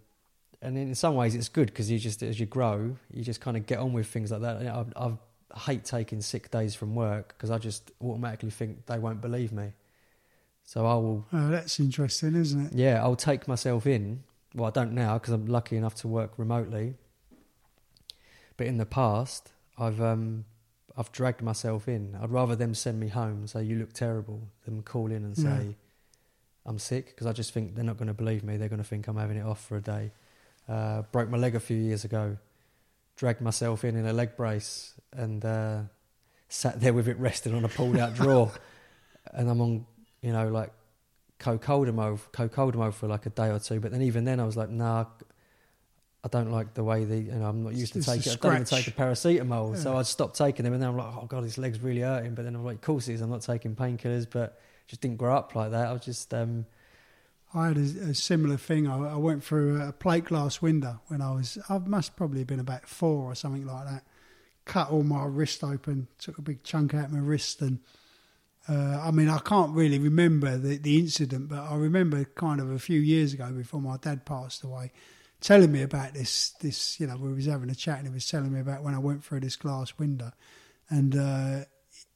[0.62, 3.58] and in some ways it's good because you just as you grow, you just kind
[3.58, 4.60] of get on with things like that.
[4.60, 5.06] You know, I,
[5.56, 9.52] I hate taking sick days from work because I just automatically think they won't believe
[9.52, 9.74] me.
[10.64, 12.74] So I will, Oh, that's interesting, isn't it?
[12.74, 14.24] yeah, I'll take myself in.
[14.54, 16.94] Well, I don't now because I'm lucky enough to work remotely.
[18.58, 20.46] But in the past, I've um,
[20.96, 22.16] I've dragged myself in.
[22.22, 25.36] I'd rather them send me home and say you look terrible than call in and
[25.36, 25.76] say.
[26.66, 28.58] I'm sick because I just think they're not going to believe me.
[28.58, 30.12] They're going to think I'm having it off for a day.
[30.70, 32.38] Uh, broke my leg a few years ago.
[33.18, 35.82] Dragged myself in in a leg brace and uh,
[36.50, 38.52] sat there with it resting on a pulled out drawer.
[39.34, 39.86] And I'm on,
[40.24, 40.72] you know, like
[41.38, 43.80] co-codamol, co-codamol for like a day or two.
[43.80, 45.06] But then even then, I was like, nah,
[46.24, 48.32] I don't like the way the, you know, I'm not used It's to taking.
[48.32, 50.74] I don't even take a paracetamol, so I stopped taking them.
[50.74, 52.34] And then I'm like, oh god, this leg's really hurting.
[52.34, 53.22] But then I'm like, of course it is.
[53.22, 54.60] I'm not taking painkillers, but
[54.92, 55.88] just didn't grow up like that.
[55.88, 56.66] I was just, um,
[57.54, 58.88] I had a, a similar thing.
[58.88, 62.48] I, I went through a plate glass window when I was, I must probably have
[62.48, 64.04] been about four or something like that.
[64.66, 67.62] Cut all my wrist open, took a big chunk out of my wrist.
[67.62, 67.80] And
[68.68, 72.70] uh, I mean, I can't really remember the, the incident, but I remember kind of
[72.70, 74.92] a few years ago before my dad passed away
[75.40, 78.28] telling me about this, this, you know, we was having a chat and he was
[78.28, 80.34] telling me about when I went through this glass window.
[80.90, 81.64] And uh,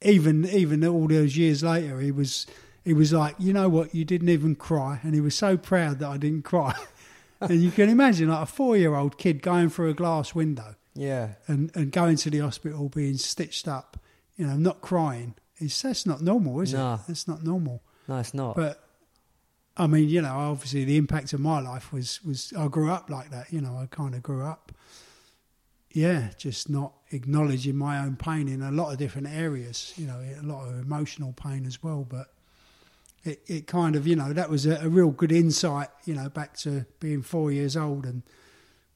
[0.02, 2.46] even, even all those years later, he was,
[2.86, 5.98] he was like, you know what, you didn't even cry, and he was so proud
[5.98, 6.72] that I didn't cry.
[7.42, 11.70] and you can imagine like a four-year-old kid going through a glass window yeah, and,
[11.74, 13.98] and going to the hospital, being stitched up,
[14.36, 15.34] you know, not crying.
[15.58, 16.94] It's that's not normal, is No.
[16.94, 17.00] it?
[17.08, 17.82] That's not normal.
[18.08, 18.56] no, it's not.
[18.56, 18.82] But
[19.76, 23.10] I mean, you know, obviously the impact of my life was was I grew up
[23.10, 23.52] like that.
[23.52, 24.72] You know, I kind of grew up,
[25.92, 29.92] yeah, just not acknowledging my own pain in a lot of different areas.
[29.96, 32.06] You know, a lot of emotional pain as well.
[32.08, 32.32] But
[33.26, 35.88] it it kind of you know that was a, a real good insight.
[36.04, 38.22] You know, back to being four years old and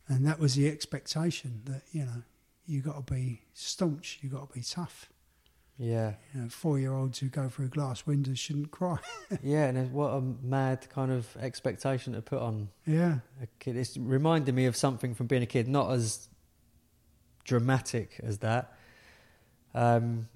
[0.08, 2.22] and that was the expectation that you know
[2.66, 5.10] you got to be staunch, you got to be tough.
[5.76, 8.98] yeah, You know, four year olds who go through glass windows shouldn't cry.
[9.42, 13.18] yeah, and what a mad kind of expectation to put on yeah.
[13.42, 13.76] a kid.
[13.76, 16.28] It's reminded me of something from being a kid, not as
[17.44, 18.72] dramatic as that.
[19.74, 20.28] Um,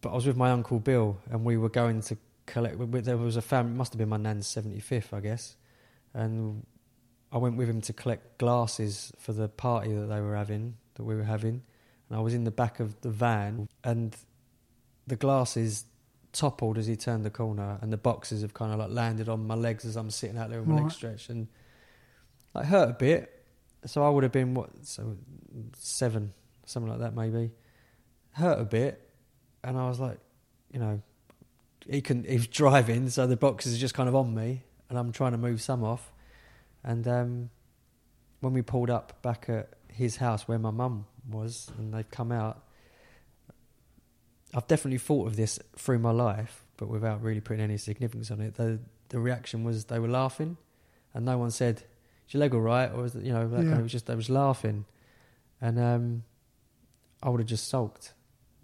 [0.00, 2.16] but I was with my uncle Bill, and we were going to
[2.50, 2.76] collect.
[3.04, 3.74] There was a family.
[3.74, 5.56] Must have been my nan's seventy fifth, I guess,
[6.12, 6.66] and
[7.32, 11.04] I went with him to collect glasses for the party that they were having, that
[11.04, 11.62] we were having,
[12.08, 14.16] and I was in the back of the van, and
[15.06, 15.84] the glasses
[16.32, 19.46] toppled as he turned the corner, and the boxes have kind of like landed on
[19.46, 20.82] my legs as I'm sitting out there with my Right.
[20.84, 21.48] legs stretched, and
[22.54, 23.36] like hurt a bit.
[23.86, 25.16] So I would have been what, so
[25.76, 26.32] seven,
[26.66, 27.52] something like that maybe.
[28.32, 29.10] Hurt a bit,
[29.64, 30.18] and I was like,
[30.72, 31.00] you know,
[31.88, 34.98] he can he was driving, so the boxes are just kind of on me, and
[34.98, 36.12] I'm trying to move some off,
[36.84, 37.50] and um,
[38.40, 42.32] when we pulled up back at his house where my mum was, and they've come
[42.32, 42.64] out.
[44.52, 48.40] I've definitely thought of this through my life, but without really putting any significance on
[48.40, 48.54] it.
[48.54, 50.56] The the reaction was they were laughing,
[51.14, 51.84] and no one said,
[52.26, 53.92] "Is your leg all right?" Or was it, you know, that kind of- it was
[53.92, 54.86] just they was laughing,
[55.60, 56.24] and um,
[57.22, 58.12] I would have just sulked.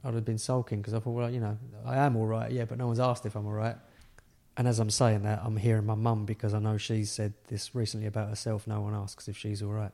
[0.07, 2.65] I'd have been sulking because I thought, well, you know, I am all right, yeah,
[2.65, 3.77] but no one's asked if I'm all right.
[4.57, 7.75] And as I'm saying that, I'm hearing my mum because I know she's said this
[7.75, 8.67] recently about herself.
[8.67, 9.91] No one asks if she's all right.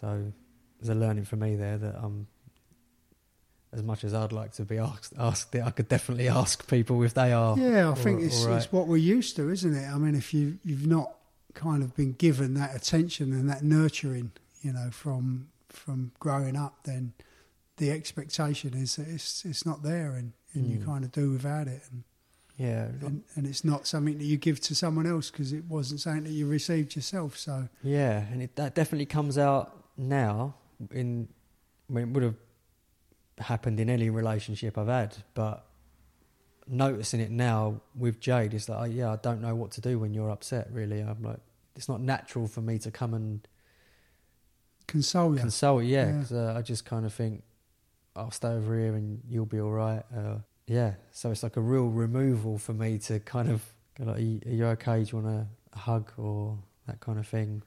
[0.00, 0.32] So
[0.78, 2.26] there's a learning for me there that um,
[3.72, 7.02] as much as I'd like to be asked, asked it, I could definitely ask people
[7.02, 7.58] if they are.
[7.58, 8.58] Yeah, I all- think it's, right.
[8.58, 9.88] it's what we're used to, isn't it?
[9.88, 11.14] I mean, if you you've not
[11.54, 14.32] kind of been given that attention and that nurturing,
[14.62, 17.12] you know, from from growing up, then
[17.76, 20.84] the expectation is that it's it's not there, and, and you Mm.
[20.84, 22.04] kind of do without it, and,
[22.56, 26.00] Yeah, and and it's not something that you give to someone else because it wasn't
[26.00, 27.36] something that you received yourself.
[27.36, 30.54] So Yeah, and it, that definitely comes out now.
[30.90, 31.28] In
[31.88, 32.36] when it would have
[33.38, 35.66] happened in any relationship I've had, but
[36.66, 39.98] noticing it now with Jade, it's like, oh, yeah, I don't know what to do
[39.98, 40.68] when you're upset.
[40.72, 41.40] Really, I'm like,
[41.76, 43.46] it's not natural for me to come and
[44.86, 45.40] console you.
[45.40, 45.82] console.
[45.82, 46.12] Yeah, Yeah.
[46.12, 47.42] because uh, I just kind of think
[48.16, 50.02] I'll stay over here and you'll be all right.
[50.16, 50.36] Uh,
[50.66, 53.62] yeah, so it's like a real removal for me to kind of
[53.98, 55.04] go like, are you, are you okay?
[55.04, 57.62] Do you want a hug or that kind of thing?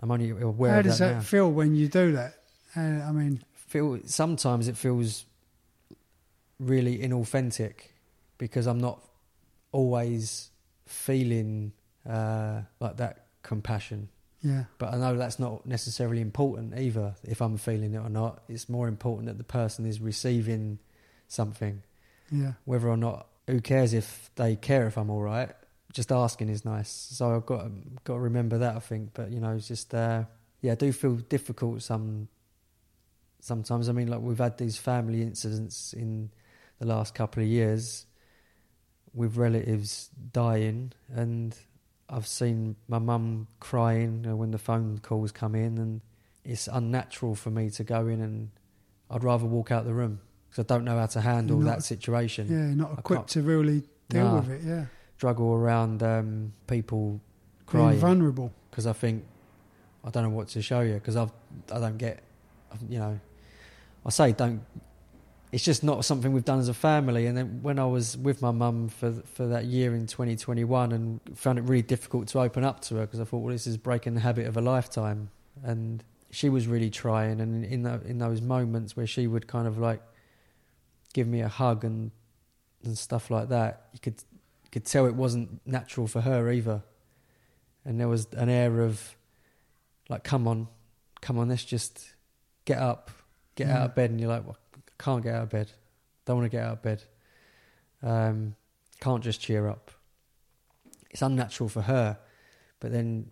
[0.00, 2.34] I'm only aware How does that feel when you do that?
[2.76, 5.24] Uh, I mean, feel sometimes it feels
[6.58, 7.72] really inauthentic
[8.38, 9.00] because I'm not
[9.72, 10.50] always
[10.86, 11.72] feeling
[12.08, 14.08] uh, like that compassion.
[14.42, 14.64] Yeah.
[14.78, 17.14] But I know that's not necessarily important either.
[17.22, 20.78] If I'm feeling it or not, it's more important that the person is receiving
[21.28, 21.82] something.
[22.30, 22.52] Yeah.
[22.64, 25.50] Whether or not, who cares if they care if I'm all right?
[25.92, 26.88] Just asking is nice.
[26.88, 27.66] So I've got
[28.04, 28.76] got to remember that.
[28.76, 30.24] I think, but you know, it's just uh,
[30.60, 32.28] yeah, I do feel difficult some.
[33.40, 36.30] Sometimes I mean, like we've had these family incidents in
[36.78, 38.06] the last couple of years
[39.12, 41.54] with relatives dying, and
[42.12, 46.00] I've seen my mum crying when the phone calls come in, and
[46.44, 48.50] it's unnatural for me to go in and
[49.10, 51.82] I'd rather walk out the room because I don't know how to handle not- that
[51.84, 52.48] situation.
[52.50, 52.74] Yeah.
[52.74, 54.34] Not equipped to really deal Nah.
[54.40, 54.62] with it.
[54.62, 54.84] Yeah.
[55.16, 57.20] Struggle around um, people Being
[57.66, 58.52] crying vulnerable.
[58.70, 59.24] because I think
[60.04, 61.28] I don't know what to show you because I
[61.72, 62.22] I don't get
[62.88, 63.20] you know
[64.04, 64.60] I say don't.
[65.52, 67.26] It's just not something we've done as a family.
[67.26, 71.20] And then when I was with my mum for for that year in 2021 and
[71.34, 73.76] found it really difficult to open up to her because I thought, well, this is
[73.76, 75.30] breaking the habit of a lifetime.
[75.62, 77.40] And she was really trying.
[77.40, 80.02] And in in those moments where she would kind of like
[81.12, 82.10] give me a hug and
[82.82, 84.24] and stuff like that, you could
[84.72, 86.82] could tell it wasn't natural for her either.
[87.84, 89.16] And there was an air of
[90.08, 90.68] like, come on,
[91.20, 92.14] come on, let's just
[92.64, 93.10] get up,
[93.54, 93.96] get out of mm.
[93.96, 94.10] bed.
[94.10, 94.56] And you're like, well,
[95.02, 95.70] can't get out of bed.
[96.24, 97.02] Don't want to get out of bed.
[98.02, 98.54] Um,
[99.00, 99.90] can't just cheer up.
[101.10, 102.18] It's unnatural for her.
[102.80, 103.30] But then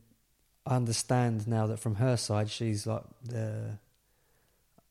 [0.67, 3.79] I understand now that from her side, she's like the,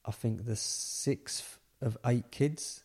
[0.05, 2.84] I think the sixth of eight kids.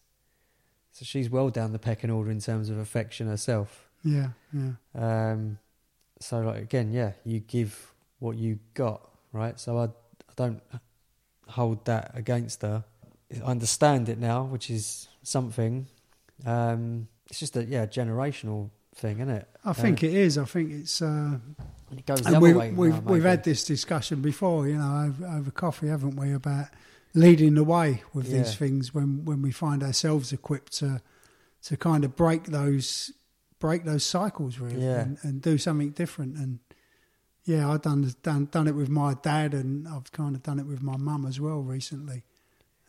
[0.93, 3.89] So she's well down the pecking order in terms of affection herself.
[4.05, 4.29] Yeah.
[4.53, 4.73] Yeah.
[4.95, 5.59] Um,
[6.21, 9.59] so like again, yeah, you give what you got, right?
[9.59, 10.63] So I, I don't
[11.49, 12.85] hold that against her.
[13.43, 15.87] Understand it now, which is something.
[16.45, 19.49] Um, it's just a yeah generational thing, isn't it?
[19.65, 20.37] I think it is.
[20.39, 21.01] I think it's.
[21.03, 21.39] Uh,
[21.91, 22.73] it goes the other we've way.
[22.73, 26.33] we've, now, we've had this discussion before, you know, over, over coffee, haven't we?
[26.33, 26.67] About
[27.15, 31.01] leading the way with these things when when we find ourselves equipped to
[31.63, 33.13] to kind of break those
[33.61, 35.01] break those cycles really Yeah.
[35.01, 36.59] and, and do something different and
[37.45, 40.67] yeah i've done, done done it with my dad and i've kind of done it
[40.67, 42.25] with my mum as well recently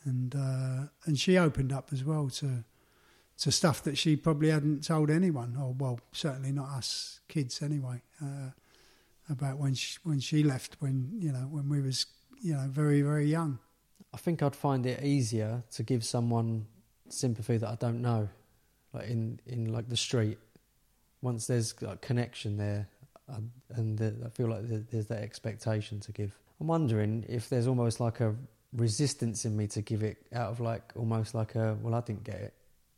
[0.05, 2.63] and uh and she opened up as well to
[3.37, 8.01] to stuff that she probably hadn't told anyone or well certainly not us kids anyway
[8.21, 8.49] uh
[9.29, 12.05] about when she when she left when you know when we was
[12.41, 13.59] you know very very young
[14.15, 16.67] I think I'd find it easier to give someone
[17.09, 18.29] sympathy that I don't know,
[18.93, 20.37] like in in like the street.
[21.21, 22.87] Once there's like connection there,
[23.75, 26.31] and I feel like there's that expectation to give.
[26.61, 28.33] I'm wondering if there's almost like a
[28.75, 32.23] resistance in me to give it out of like almost like a well I didn't
[32.23, 32.53] get it,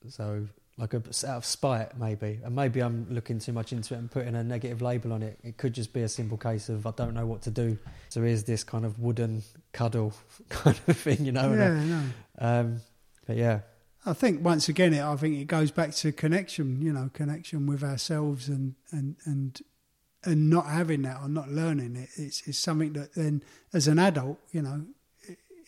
[0.09, 0.47] so
[0.77, 4.11] like a out of spite maybe, and maybe I'm looking too much into it and
[4.11, 5.39] putting a negative label on it.
[5.43, 7.77] It could just be a simple case of I don't know what to do.
[8.09, 10.13] So here's this kind of wooden cuddle
[10.49, 11.51] kind of thing, you know.
[11.51, 12.03] and I- yeah no
[12.39, 12.81] um,
[13.25, 13.59] but yeah,
[14.05, 16.81] I think once again, it, I think it goes back to connection.
[16.81, 19.59] You know, connection with ourselves and and and
[20.23, 22.09] and not having that or not learning it.
[22.15, 24.85] It's it's something that then, as an adult, you know,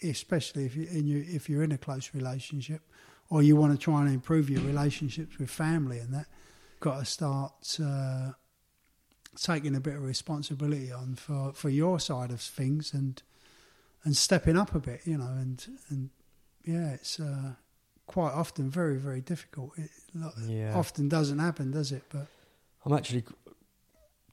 [0.04, 2.82] especially if you in you if you're in a close relationship
[3.30, 6.26] or you want to try and improve your relationships with family and that,
[6.80, 7.80] got to start.
[7.84, 8.32] Uh,
[9.40, 13.22] taking a bit of responsibility on for, for your side of things and
[14.06, 16.10] and stepping up a bit, you know, and and
[16.64, 17.54] yeah, it's uh,
[18.08, 19.72] quite often very very difficult.
[19.78, 19.90] It
[20.48, 20.74] yeah.
[20.74, 22.04] often doesn't happen, does it?
[22.10, 22.28] But
[22.86, 23.26] I'm actually,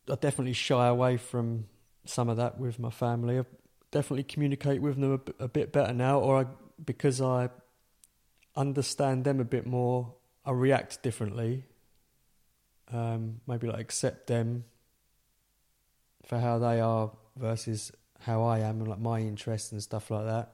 [0.08, 1.66] I definitely shy away from
[2.04, 3.42] some of that with my family.
[3.91, 6.47] Definitely communicate with them a bit better now, or I,
[6.84, 7.51] because I
[8.57, 10.14] understand them a bit more,
[10.45, 11.64] I react differently.
[12.93, 14.64] Um, maybe like accept them
[16.24, 20.26] for how they are versus how I am and like my interests and stuff like
[20.26, 20.53] that.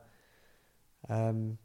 [1.08, 1.58] Um,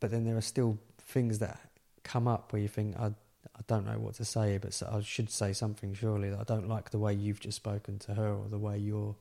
[0.00, 1.60] but then there are still things that
[2.02, 3.12] come up where you think I
[3.56, 6.68] I don't know what to say, but I should say something surely that I don't
[6.68, 9.16] like the way you've just spoken to her or the way you're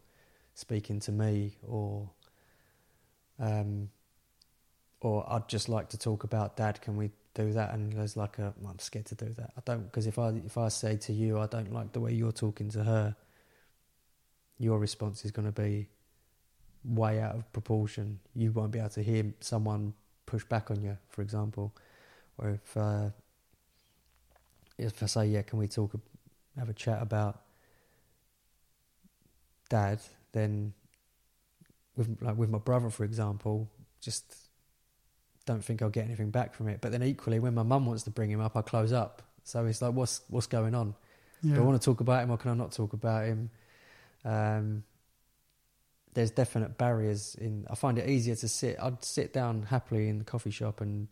[0.59, 2.09] speaking to me or
[3.39, 3.89] um
[5.01, 7.73] or I'd just like to talk about dad can we do that?
[7.73, 9.51] And there's like a "Well, I'm scared to do that.
[9.57, 12.13] I don't because if I if I say to you I don't like the way
[12.13, 13.15] you're talking to her
[14.57, 15.87] your response is going to be
[16.83, 18.19] way out of proportion.
[18.35, 19.93] You won't be able to hear someone
[20.25, 21.73] push back on you for example.
[22.37, 23.09] Or if uh,
[24.77, 25.91] if I say, yeah, can we talk,
[26.57, 27.41] have a chat about
[29.69, 29.99] dad,
[30.31, 30.73] then
[31.95, 33.69] with like with my brother, for example,
[34.01, 34.23] just
[35.45, 36.79] don't think I'll get anything back from it.
[36.81, 39.21] But then equally, when my mum wants to bring him up, I close up.
[39.43, 40.95] So it's like, what's what's going on?
[41.41, 43.49] yeah, Do I want to talk about him or can I not talk about him?
[44.23, 44.83] Um,
[46.13, 47.65] there's definite barriers in.
[47.69, 48.77] I find it easier to sit.
[48.81, 51.07] I'd sit down happily in the coffee shop and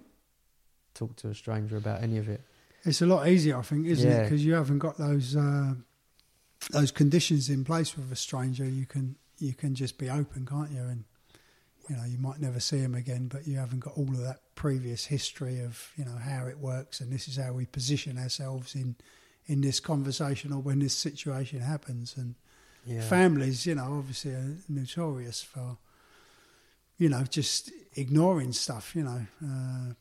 [0.94, 2.42] talk to a stranger about any of it.
[2.84, 4.24] It's a lot easier, I think, isn't it?
[4.24, 5.74] Because you haven't got those uh,
[6.72, 8.66] those conditions in place with a stranger.
[8.66, 10.82] You can you can just be open, can't you?
[10.82, 11.04] And
[11.90, 14.40] you know you might never see him again, but you haven't got all of that
[14.56, 18.76] previous history of you know how it works, and this is how we position ourselves
[18.76, 18.96] in
[19.48, 22.16] in this conversation or when this situation happens.
[22.18, 22.36] And
[22.86, 25.78] Yeah, families, you know, obviously are notorious for,
[26.98, 29.26] you know, just ignoring stuff, you know.
[29.44, 29.94] Uh,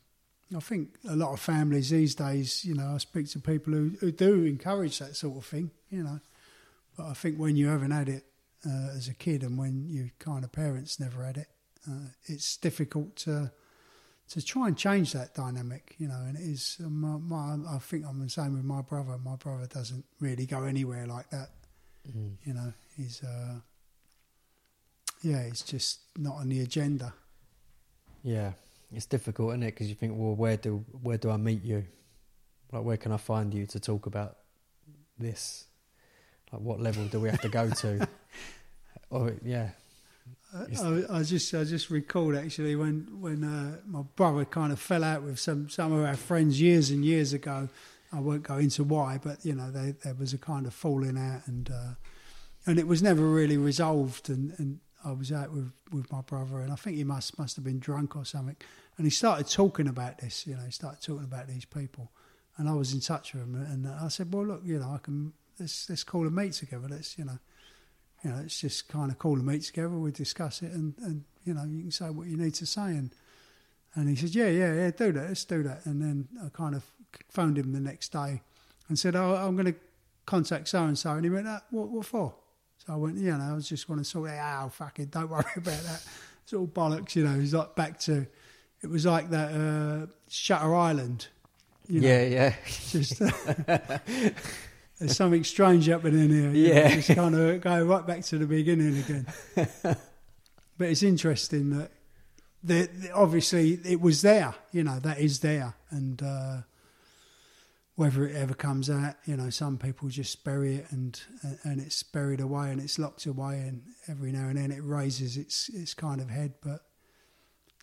[0.55, 3.91] I think a lot of families these days, you know, I speak to people who,
[3.99, 6.19] who do encourage that sort of thing, you know.
[6.97, 8.25] But I think when you haven't had it
[8.65, 11.47] uh, as a kid and when your kind of parents never had it,
[11.89, 13.51] uh, it's difficult to
[14.29, 16.19] to try and change that dynamic, you know.
[16.27, 19.17] And it is, uh, my, my, I think I'm the same with my brother.
[19.17, 21.49] My brother doesn't really go anywhere like that
[22.07, 22.37] Mm.
[22.45, 23.55] you know he's uh
[25.21, 27.13] yeah it's just not on the agenda
[28.23, 28.53] yeah.
[28.93, 29.67] It's difficult, isn't it?
[29.67, 31.85] Because you think, well, where do where do I meet you?
[32.71, 34.37] Like, where can I find you to talk about
[35.17, 35.65] this?
[36.51, 38.07] Like, what level do we have to go to?
[39.09, 39.69] or yeah,
[40.53, 45.03] I, I, just I just recalled actually when when uh, my brother kind of fell
[45.03, 47.69] out with some some of our friends years and years ago.
[48.13, 51.17] I won't go into why but you know they, there was a kind of falling
[51.17, 51.93] out and uh,
[52.65, 54.29] and it was never really resolved.
[54.29, 57.57] And, and I was out with, with my brother and I think he must must
[57.57, 58.55] have been drunk or something.
[58.97, 62.11] And he started talking about this you know he started talking about these people.
[62.57, 64.99] And I was in touch with him and I said well look you know I
[64.99, 67.39] can let's let's call a meet together let's you know
[68.23, 69.89] you know, it's just kind of call a meet together.
[69.89, 72.81] We discuss it, and, and you know, you can say what you need to say.
[72.81, 73.13] And
[73.95, 75.27] and he said, yeah, yeah, yeah, do that.
[75.27, 75.85] Let's do that.
[75.85, 76.83] And then I kind of
[77.29, 78.41] phoned him the next day
[78.89, 79.79] and said, oh, I'm going to
[80.25, 81.11] contact so and so.
[81.11, 82.35] And he went, what, what for?
[82.85, 84.65] So I went, you know, I was just going to sort it out.
[84.65, 86.05] Oh, fucking, don't worry about that.
[86.43, 87.39] It's all bollocks, you know.
[87.39, 88.27] He's like back to,
[88.83, 91.27] it was like that uh, Shutter Island.
[91.87, 92.53] You know, yeah, yeah,
[92.89, 93.21] just
[94.99, 96.51] there's something strange happening here.
[96.51, 96.95] you know, Yeah.
[96.95, 99.27] just kind of go right back to the beginning again.
[100.77, 101.91] but it's interesting that
[102.63, 104.55] the, the- obviously it was there.
[104.71, 106.57] You know that is there, and uh,
[107.95, 111.19] whether it ever comes out, you know, some people just bury it and
[111.63, 115.37] and it's buried away and it's locked away, and every now and then it raises
[115.37, 116.81] its its kind of head, but.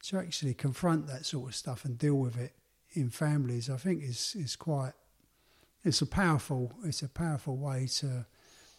[0.09, 2.53] To actually confront that sort of stuff and deal with it
[2.93, 4.93] in families, I think is is quite
[5.85, 8.27] it's a powerful it's a powerful way to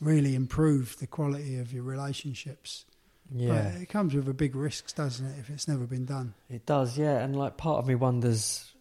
[0.01, 2.85] really improve the quality of your relationships.
[3.31, 3.71] yeah.
[3.71, 6.33] But it comes with a big risks, doesn't it, if it's never been done?
[6.49, 7.19] It does, yeah.
[7.19, 8.71] And like part of me wonders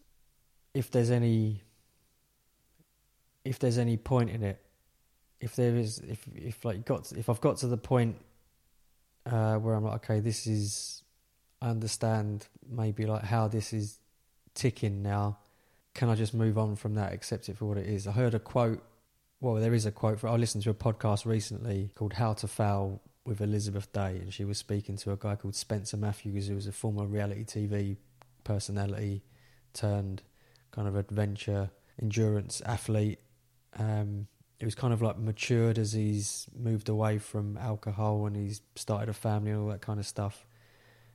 [0.73, 1.63] if there's any
[3.45, 4.61] if there's any point in it.
[5.41, 8.17] If there is if if like got if I've got to the point
[9.27, 11.03] uh where I'm like, okay, this is
[11.61, 13.99] I understand maybe like how this is
[14.55, 15.39] ticking now.
[15.95, 18.07] Can I just move on from that, accept it for what it is?
[18.07, 18.83] I heard a quote
[19.41, 22.49] well, there is a quote for I listened to a podcast recently called How to
[22.49, 26.55] Fail with Elizabeth Day and she was speaking to a guy called Spencer Matthews who
[26.55, 27.97] was a former reality TV
[28.43, 29.23] personality
[29.73, 30.23] turned
[30.71, 31.71] kind of adventure
[32.01, 33.21] endurance athlete.
[33.79, 34.27] Um
[34.61, 39.09] it was kind of like matured as he's moved away from alcohol and he's started
[39.09, 40.47] a family and all that kind of stuff.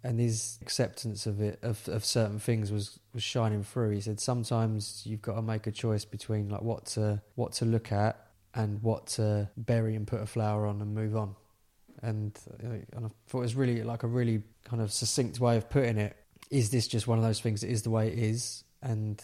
[0.02, 3.92] And his acceptance of it of, of certain things was, was shining through.
[3.92, 7.66] He said sometimes you've got to make a choice between like what to what to
[7.66, 11.36] look at and what to bury and put a flower on and move on.
[12.02, 15.58] And, uh, and I thought it was really like a really kind of succinct way
[15.58, 16.16] of putting it.
[16.50, 19.22] Is this just one of those things that is the way it is and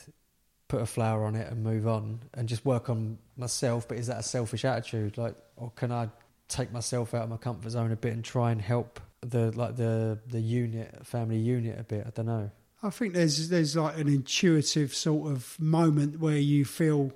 [0.68, 3.88] put a flower on it and move on and just work on myself?
[3.88, 5.18] But is that a selfish attitude?
[5.18, 6.10] Like, or can I
[6.48, 9.00] take myself out of my comfort zone a bit and try and help
[9.30, 12.06] the like the the unit family unit a bit?
[12.08, 12.52] I don't know.
[12.84, 17.12] I think there's there's like an intuitive sort of moment where you feel,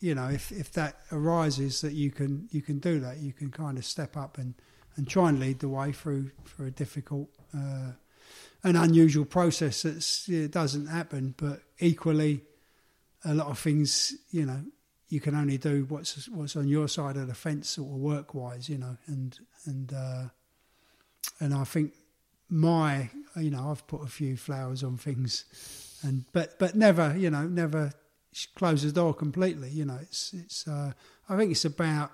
[0.00, 3.50] you know, if, if that arises that you can you can do that, you can
[3.50, 4.54] kind of step up and,
[4.96, 7.92] and try and lead the way through for a difficult, uh,
[8.64, 12.42] an unusual process that's it doesn't happen, but equally,
[13.24, 14.64] a lot of things, you know,
[15.08, 18.34] you can only do what's what's on your side of the fence, sort of work
[18.34, 20.24] wise, you know, and and uh,
[21.40, 21.92] and I think
[22.48, 25.44] my you know I've put a few flowers on things
[26.02, 27.92] and but but never you know never
[28.54, 29.98] close the door completely you know.
[30.00, 30.92] It's it's uh,
[31.28, 32.12] I think it's about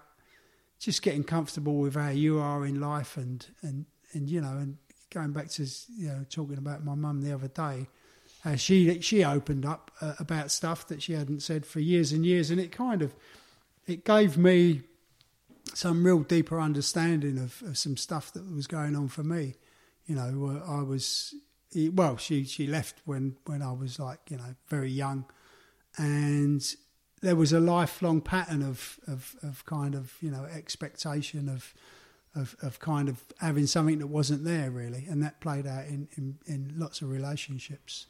[0.79, 4.77] just getting comfortable with how you are in life and and and you know and
[5.11, 5.65] going back to
[5.97, 7.89] you know talking about my mum the other day
[8.43, 12.25] how she she opened up uh, about stuff that she hadn't said for years and
[12.25, 12.51] years.
[12.51, 13.15] And it kind of
[13.87, 14.83] it gave me
[15.75, 19.55] some real deeper understanding of, of some stuff that was going on for me.
[20.07, 21.35] You know, I was
[21.93, 22.17] well.
[22.17, 25.25] She she left when when I was like you know very young,
[25.97, 26.63] and
[27.21, 31.75] there was a lifelong pattern of of, of kind of you know expectation of,
[32.35, 36.09] of of kind of having something that wasn't there really, and that played out in
[36.17, 38.07] in, in lots of relationships.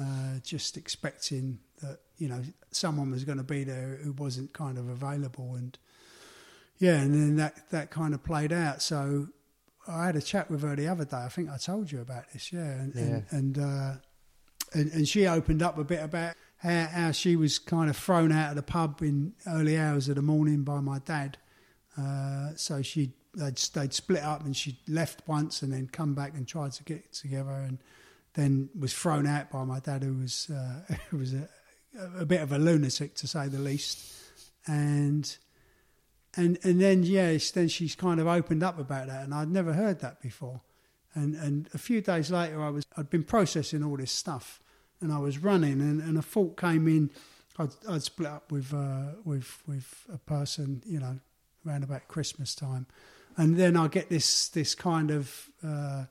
[0.00, 4.78] Uh, just expecting that you know someone was going to be there who wasn't kind
[4.78, 5.76] of available, and
[6.78, 8.82] yeah, and then that that kind of played out.
[8.82, 9.28] So
[9.86, 11.16] I had a chat with her the other day.
[11.18, 13.02] I think I told you about this, yeah, and Yeah.
[13.02, 13.92] and and, uh,
[14.74, 18.32] and and she opened up a bit about how, how she was kind of thrown
[18.32, 21.38] out of the pub in early hours of the morning by my dad.
[21.96, 26.34] Uh, so she they'd, they'd split up and she left once and then come back
[26.34, 27.78] and tried to get together and
[28.34, 31.48] then was thrown out by my dad who was uh, who was a,
[32.18, 34.12] a bit of a lunatic to say the least
[34.66, 35.36] and
[36.36, 39.24] and and then yes then she's kind of opened up about that.
[39.24, 40.60] And I'd never heard that before.
[41.14, 44.60] And and a few days later I was I'd been processing all this stuff
[45.00, 47.10] and I was running and, and a thought came in.
[47.58, 51.18] I'd, I'd split up with uh, with with a person you know
[51.66, 52.86] around about Christmas time.
[53.36, 56.04] And then I get this this kind of uh,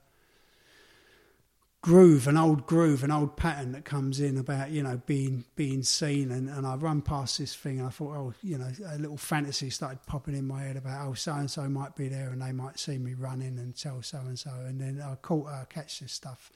[1.80, 5.82] groove, an old groove, an old pattern that comes in about you know being being
[5.82, 8.98] seen, and, and I run past this thing, and I thought, oh, you know, a
[8.98, 12.30] little fantasy started popping in my head about oh, so and so might be there,
[12.30, 15.46] and they might see me running and tell so and so, and then I caught
[15.46, 16.50] I catch this stuff.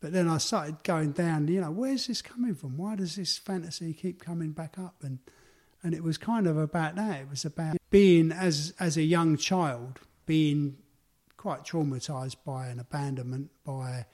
[0.00, 2.76] But then I started going down, you know, where's this coming from?
[2.76, 5.02] Why does this fantasy keep coming back up?
[5.02, 5.18] And
[5.82, 7.22] and it was kind of about that.
[7.22, 10.76] It was about being as as a young child, being
[11.36, 14.06] quite traumatized by an abandonment, by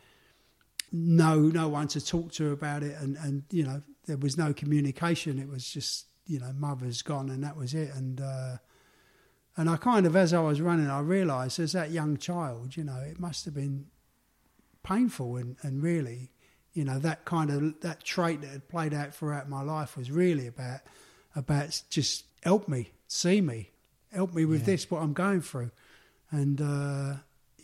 [0.97, 4.53] no no one to talk to about it, and and you know there was no
[4.55, 5.39] communication.
[5.39, 7.91] It was just you know mother's gone, and that was it.
[7.95, 8.57] And uh,
[9.57, 12.85] and I kind of as I was running, I realised as that young child, you
[12.85, 13.87] know, it must have been
[14.83, 16.31] painful and and really.
[16.75, 20.11] You know that kind of that trait that had played out throughout my life was
[20.11, 20.81] really about
[21.37, 23.71] about just help me, see me,
[24.13, 24.67] help me with Yeah.
[24.67, 25.71] this, what I'm going through.
[26.33, 27.15] And uh,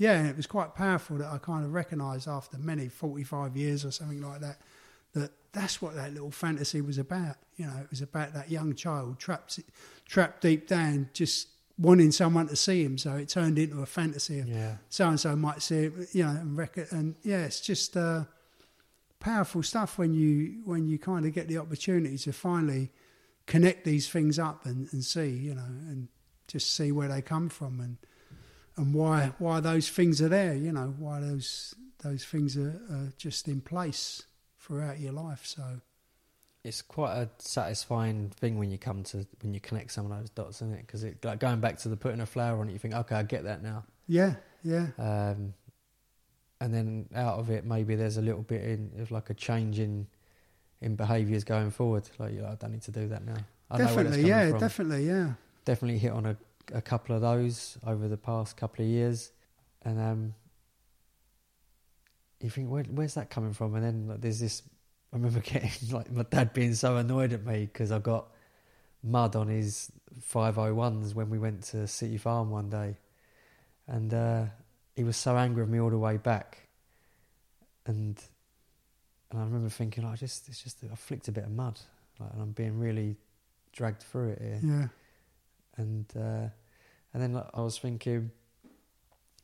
[0.01, 3.85] yeah, and it was quite powerful that I kind of recognised after many 45 years
[3.85, 4.59] or something like that,
[5.13, 7.37] that that's what that little fantasy was about.
[7.57, 9.61] You know, it was about that young child trapped,
[10.07, 12.97] trapped deep down, just wanting someone to see him.
[12.97, 14.49] So it turned into a fantasy of
[14.89, 16.89] so and so might see it, you know, and record.
[16.93, 18.25] And yeah, it's just uh,
[19.19, 22.91] powerful stuff when you when you kind of get the opportunity to finally
[23.47, 26.09] connect these things up and, and see, you know, and
[26.49, 27.99] just see where they come from and
[28.81, 33.13] and why why those things are there, you know, why those those things are, are
[33.19, 34.23] just in place
[34.59, 35.43] throughout your life.
[35.45, 35.81] So
[36.65, 40.31] It's quite a satisfying thing when you come to when you connect some of those
[40.31, 40.87] dots, isn't it?
[40.87, 43.17] Because it like going back to the putting a flower on it, you think, okay,
[43.17, 43.85] I get that now.
[44.07, 45.55] yeah, yeah, Um,
[46.61, 49.79] and then out of it, maybe there's a little bit in, of like a change
[49.79, 50.07] in
[50.83, 52.09] in behaviours going forward.
[52.19, 53.37] Like, like, I don't need to do that now.
[53.71, 54.61] I know where that's definitely, yeah, from.
[54.61, 55.33] definitely, yeah,
[55.65, 56.37] definitely hit on a,
[56.73, 59.33] a couple of those over the past couple of years,
[59.83, 60.35] and um,
[62.41, 63.75] you think, Where, where's that coming from?
[63.75, 64.63] And then like, there's this.
[65.13, 68.29] I remember getting like my dad being so annoyed at me because I got
[69.03, 69.91] mud on his
[70.33, 72.97] 501s when we went to City Farm one day,
[73.87, 74.45] and uh,
[74.97, 76.69] he was so angry with me all the way back,
[77.87, 78.21] and
[79.31, 81.79] and I remember thinking, I just it's just I flicked a bit of mud,
[82.19, 83.17] like, and I'm being really
[83.73, 84.89] dragged through it here yeah,
[85.77, 86.49] and uh,
[87.13, 88.31] and then I was thinking,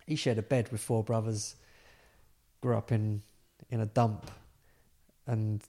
[0.06, 1.56] he shared a bed with four brothers,
[2.60, 3.22] grew up in
[3.70, 4.30] in a dump,
[5.26, 5.62] and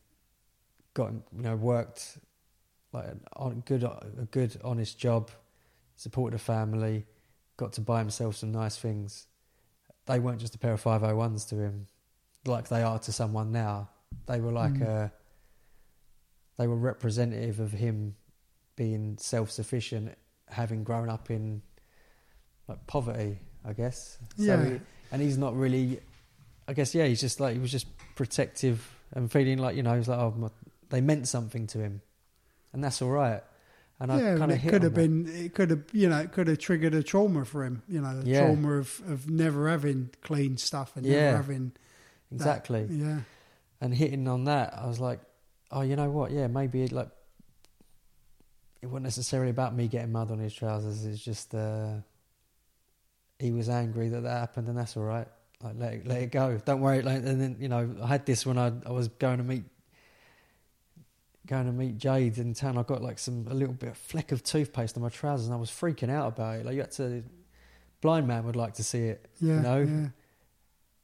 [0.94, 2.18] got you know worked
[2.94, 5.32] like on, good a good honest job,
[5.96, 7.06] supported a family,
[7.58, 9.28] got to buy himself some nice things.
[10.06, 11.88] They weren't just a pair of five oh ones to him,
[12.46, 13.90] like they are to someone now.
[14.28, 14.88] They were like Mm.
[14.88, 15.12] a.
[16.58, 18.16] They were representative of him
[18.76, 20.18] being self sufficient,
[20.50, 21.62] having grown up in
[22.68, 24.18] like poverty, I guess.
[24.38, 24.66] So Yeah.
[24.70, 24.80] he-
[25.12, 26.00] and he's not really.
[26.68, 29.96] I guess yeah, he's just like he was just protective and feeling like you know
[29.96, 30.50] he's like oh my,
[30.90, 32.02] they meant something to him,
[32.74, 33.42] and that's all right.
[34.00, 34.38] And I yeah.
[34.38, 35.00] kind and of it could have that.
[35.10, 37.82] been, it could have, you know, it could have triggered a trauma for him.
[37.88, 38.42] You know, the Yeah.
[38.46, 41.32] trauma of of never having clean stuff and Yeah.
[41.32, 41.72] never having
[42.32, 42.86] that- exactly.
[42.92, 43.22] yeah,
[43.82, 45.22] and hitting on that, I was like,
[45.72, 46.32] oh, you know what?
[46.32, 47.10] Yeah, maybe it, like
[48.82, 51.04] it wasn't necessarily about me getting mud on his trousers.
[51.06, 51.96] It's just uh,
[53.40, 55.28] he was angry that that happened, and that's all right.
[55.64, 56.58] Like let it, let it go.
[56.66, 57.02] Don't worry.
[57.02, 59.64] Like, and then you know, I had this when I I was going to meet
[61.48, 62.78] going to meet Jade in town.
[62.78, 65.54] I got like some a little bit of fleck of toothpaste on my trousers, and
[65.56, 66.66] I was freaking out about it.
[66.66, 67.24] Like you had to,
[68.02, 69.54] blind man would like to see it, Yeah.
[69.56, 69.78] you know.
[69.80, 70.08] yeah.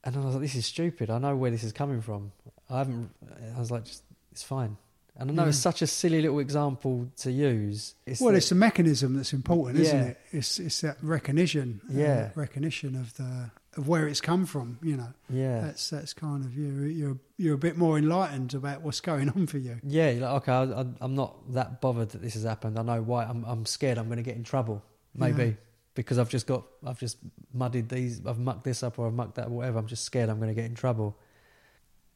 [0.06, 1.10] And I was like, this is stupid.
[1.10, 2.34] I know where this is coming from.
[2.70, 3.10] I haven't.
[3.56, 4.04] I was like, just
[4.34, 4.76] it's fine.
[5.16, 7.93] And I know it's such a silly little example to use.
[8.05, 10.18] It's well, that- it's the mechanism that's important, isn't it?
[10.32, 12.30] It's it's that recognition, uh, Yeah.
[12.36, 14.80] recognition of the of where it's come from.
[14.82, 15.61] You know, yeah.
[15.61, 16.84] that's that's kind of you.
[16.86, 19.78] You're you're a bit more enlightened about what's going on for you.
[19.84, 22.80] Yeah, you're like okay, I, I, I'm not that bothered that this has happened.
[22.80, 23.26] I know why.
[23.26, 23.99] I'm, I'm scared.
[23.99, 24.82] I'm going to get in trouble,
[25.14, 25.51] maybe Yeah.
[25.93, 27.18] because I've just got, I've just
[27.53, 29.78] muddied these, I've mucked this up or I've mucked that, or whatever.
[29.78, 30.30] I'm just scared.
[30.30, 31.16] I'm going to get in trouble.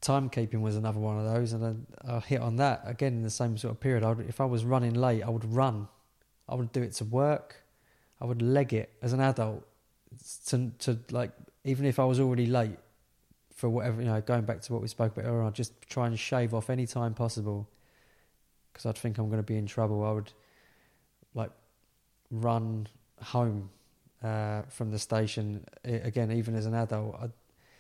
[0.02, 3.30] Timekeeping was another one of those, and I, I hit on that again in the
[3.30, 4.04] same sort of period.
[4.04, 5.88] I would, if I was running late, I would run.
[6.48, 7.64] I would do it to work.
[8.22, 9.66] I would leg it as an adult
[10.48, 11.32] to to like
[11.64, 12.78] even if I was already late
[13.54, 14.22] for whatever you know.
[14.22, 16.88] Going back to what we spoke about earlier, I'd just try and shave off any
[16.88, 17.68] time possible
[18.72, 20.04] because I'd think I'm going to be in trouble.
[20.04, 20.32] I would
[21.34, 21.52] like
[22.32, 22.88] run
[23.22, 23.70] home
[24.24, 27.18] uh, from the station again, even as an adult.
[27.22, 27.32] I'd,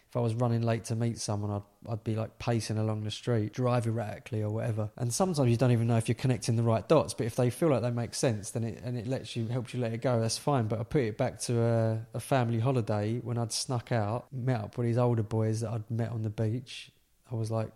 [0.10, 3.12] if I was running late to meet someone, I'd I'd be like pacing along the
[3.12, 4.90] street, drive erratically or whatever.
[4.98, 7.14] And sometimes you don't even know if you're connecting the right dots.
[7.14, 9.74] But if they feel like they make sense, then it and it lets you helps
[9.74, 10.20] you let it go.
[10.20, 10.68] That's fine.
[10.68, 14.62] But I put it back to a, a family holiday when I'd snuck out, met
[14.62, 16.92] up with these older boys that I'd met on the beach.
[17.30, 17.72] I was like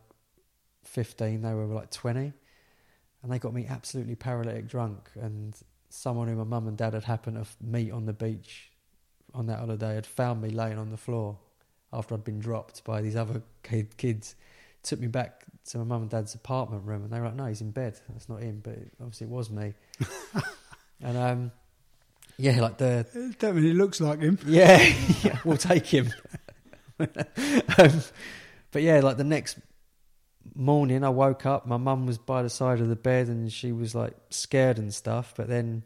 [0.84, 2.32] 15, they were like 20,
[3.22, 5.10] and they got me absolutely paralytic drunk.
[5.16, 5.54] And
[5.90, 8.72] someone who my mum and dad had happened to meet on the beach
[9.34, 11.38] on that holiday had found me laying on the floor
[11.94, 14.36] after I'd been dropped by these other kids.
[14.84, 17.46] Took me back to my mum and dad's apartment room, and they were like, "No,
[17.46, 18.00] he's in bed.
[18.10, 19.74] That's not him." But it, obviously, it was me.
[21.02, 21.52] and um,
[22.38, 24.40] yeah, like the It definitely looks like him.
[24.46, 24.82] yeah,
[25.22, 26.10] yeah we'll take him.
[27.00, 28.02] um,
[28.72, 29.60] but yeah, like the next
[30.56, 31.68] morning, I woke up.
[31.68, 34.94] My mum was by the side of the bed, and she was like scared and
[34.94, 35.34] stuff.
[35.38, 35.84] But then,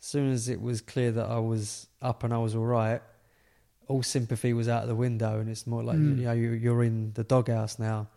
[0.00, 3.00] as soon as it was clear that I was up and I was all right,
[3.92, 6.18] all sympathy was out of the window, and it's more like Mm.
[6.18, 8.08] you know you- you're in the doghouse now.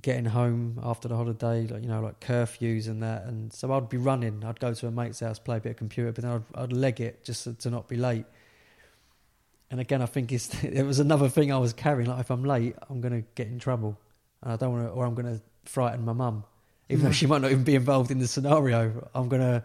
[0.00, 3.90] Getting home after the holiday, like you know, like curfews and that, and so I'd
[3.90, 4.42] be running.
[4.42, 6.72] I'd go to a mate's house, play a bit of computer, but then I'd, I'd
[6.72, 8.24] leg it just to, to not be late.
[9.70, 10.48] And again, I think it's
[10.80, 12.08] it was another thing I was carrying.
[12.08, 13.98] Like if I'm late, I'm going to get in trouble,
[14.42, 16.44] and I don't want to, or I'm going to frighten my mum,
[16.88, 19.08] even though she might not even be involved in the scenario.
[19.14, 19.62] I'm to,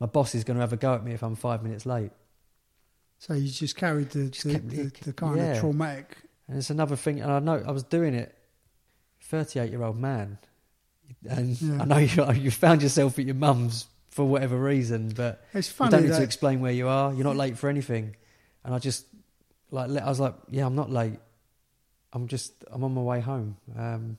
[0.00, 2.12] my boss is going to have a go at me if I'm five minutes late.
[3.18, 5.52] So you just carried the Just the, the, the kind yeah.
[5.54, 6.16] of traumatic.
[6.48, 8.32] And it's another thing, and I know I was doing it.
[9.22, 10.38] Thirty-eight-year-old man,
[11.28, 11.82] and Yeah.
[11.82, 15.74] I know you you found yourself at your mum's for whatever reason, but It's you
[15.74, 17.12] funny don't need to explain where you are.
[17.12, 18.14] You're not late for anything.
[18.64, 19.06] And I just
[19.70, 21.18] like I was like, yeah, I'm not late.
[22.12, 23.56] I'm just I'm on my way home.
[23.76, 24.16] Um,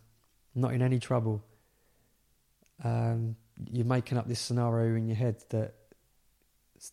[0.53, 1.41] not in any trouble.
[2.83, 3.35] Um,
[3.71, 5.73] you're making up this scenario in your head that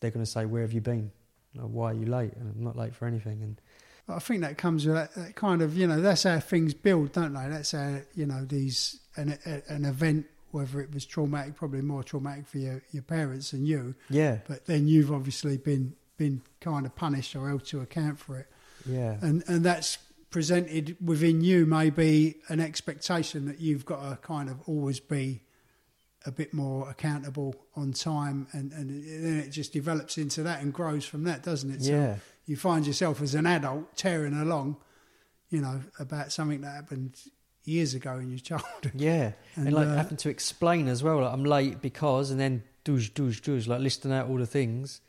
[0.00, 1.10] they're going to say, "Where have you been?
[1.54, 3.42] Why are you late?" And I'm not late for anything.
[3.42, 3.60] And
[4.08, 7.12] I think that comes with that, that kind of you know that's how things build,
[7.12, 7.48] don't they?
[7.48, 12.02] That's how you know these an a, an event, whether it was traumatic, probably more
[12.02, 16.86] traumatic for your your parents than you, yeah, but then you've obviously been been kind
[16.86, 18.46] of punished or held to account for it,
[18.86, 19.98] yeah, and and that's
[20.30, 25.40] presented within you maybe an expectation that you've got to kind of always be
[26.26, 28.88] a bit more accountable on time and and
[29.24, 32.16] then it just develops into that and grows from that doesn't it So yeah,
[32.46, 34.76] you find yourself as an adult tearing along,
[35.50, 37.16] you know, about something that happened
[37.64, 38.92] years ago in your childhood.
[38.94, 39.32] yeah.
[39.56, 41.20] And, And, like uh, having to explain as well.
[41.20, 43.66] Like I'm late because, and then douche, douche, douche.
[43.66, 45.00] Like listing out all the things.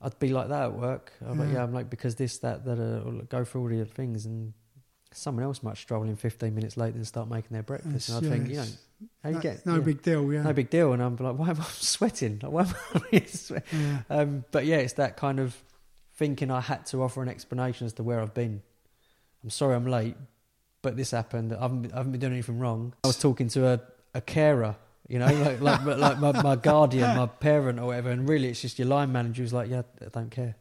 [0.00, 1.12] I'd be like that at work.
[1.26, 1.54] I'm like, Yeah.
[1.54, 2.78] yeah, I'm like because this, that, that.
[2.78, 4.52] Uh, go through all the things, and
[5.16, 8.08] someone else might stroll in 15 minutes late and start making their breakfast.
[8.08, 10.32] It's- and I'd yeah, think, you know, how you no, get no yeah, big deal,
[10.32, 10.42] yeah.
[10.42, 10.92] no big deal.
[10.92, 12.40] And I'm like, why am I sweating?
[12.42, 13.62] Like, why am I sweating?
[13.80, 13.98] yeah.
[14.10, 15.56] Um, but yeah, it's that kind of
[16.16, 18.62] thinking I had to offer an explanation as to where I've been.
[19.42, 20.16] I'm sorry I'm late,
[20.82, 21.52] but this happened.
[21.52, 22.94] I haven't, I haven't been doing anything wrong.
[23.04, 23.80] I was talking to a,
[24.14, 24.76] a carer,
[25.08, 28.62] you know, like like, like my, my guardian, my parent or whatever, and really it's
[28.62, 30.54] just your line manager who's like, yeah, I don't care.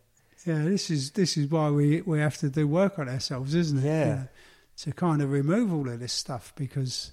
[0.45, 3.79] Yeah, this is this is why we, we have to do work on ourselves, isn't
[3.79, 3.85] it?
[3.85, 4.23] Yeah.
[4.78, 7.11] To kind of remove all of this stuff because,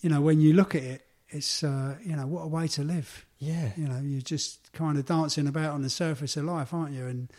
[0.00, 2.82] you know, when you look at it, it's uh, you know what a way to
[2.82, 3.24] live.
[3.38, 6.92] Yeah, You know, you're just kind of dancing about on the surface of life, aren't
[6.94, 7.06] you?
[7.06, 7.30] And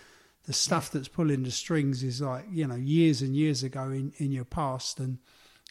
[0.46, 4.14] the stuff that's pulling the strings is like you know years and years ago in
[4.18, 5.18] in your past, and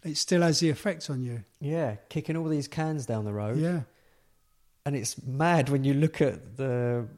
[0.05, 1.45] it still has the effect on you.
[1.61, 3.59] yeah, kicking all these cans down the road.
[3.59, 3.83] Yeah,
[4.85, 7.09] and it's mad when you look at the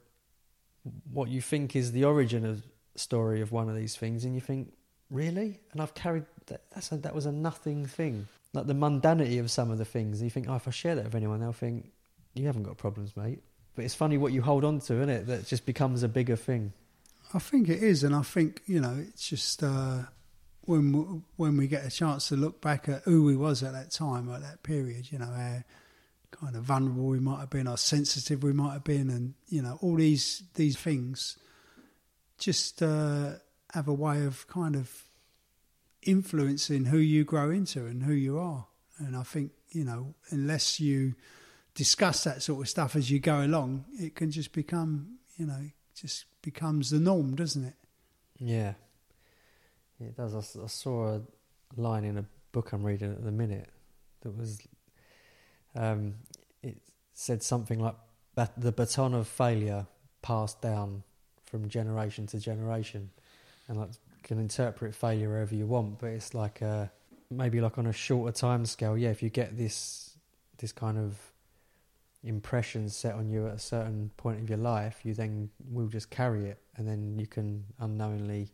[1.12, 2.62] what you think is the origin of
[2.96, 4.72] story of one of these things, and you think,
[5.10, 5.60] really?
[5.72, 6.62] And I've carried that.
[6.72, 8.26] That's a, that was a nothing thing.
[8.52, 10.22] like the mundanity of some of the things.
[10.22, 11.90] You think, oh, if I share that with anyone, they'll think
[12.34, 13.42] you haven't got problems, mate.
[13.74, 15.26] But it's funny what you hold on to, isn't it?
[15.26, 16.72] That just becomes a bigger thing.
[17.34, 19.98] I think it is, and I think you know it's just uh,
[20.62, 23.72] when we, when we get a chance to look back at who we was at
[23.74, 25.62] that time, at that period, you know how
[26.30, 29.60] kind of vulnerable we might have been, how sensitive we might have been, and you
[29.60, 31.36] know all these these things
[32.38, 33.32] just uh,
[33.74, 35.04] have a way of kind of
[36.02, 38.66] influencing who you grow into and who you are.
[38.98, 41.14] And I think you know unless you
[41.74, 45.70] discuss that sort of stuff as you go along, it can just become you know
[45.94, 47.74] just becomes the norm, doesn't it?
[48.38, 48.74] Yeah,
[50.00, 50.34] it does.
[50.34, 51.22] I, I saw a
[51.76, 53.68] line in a book I'm reading at the minute
[54.22, 54.60] that was,
[55.74, 56.14] um,
[56.62, 56.78] it
[57.14, 57.94] said something like
[58.34, 59.86] "Bat- the baton of failure
[60.22, 61.02] passed down
[61.44, 63.10] from generation to generation,
[63.68, 63.90] and like
[64.22, 66.90] can interpret failure however you want, but it's like a,
[67.30, 68.96] maybe like on a shorter time scale.
[68.96, 70.16] Yeah, if you get this
[70.58, 71.16] this kind of
[72.24, 76.10] impression set on you at a certain point of your life, you then will just
[76.10, 78.50] carry it, and then you can unknowingly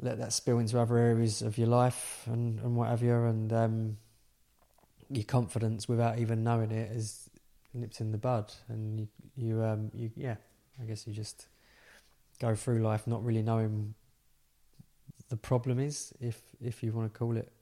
[0.00, 3.52] let that spill into other areas of your life and, and what have you, and
[3.52, 3.96] um,
[5.10, 7.28] your confidence without even knowing it is
[7.74, 10.36] nipped in the bud, and you, you, um, you, yeah,
[10.80, 11.46] I guess you just
[12.40, 13.94] go through life not really knowing
[15.28, 17.52] the problem is, if if you want to call it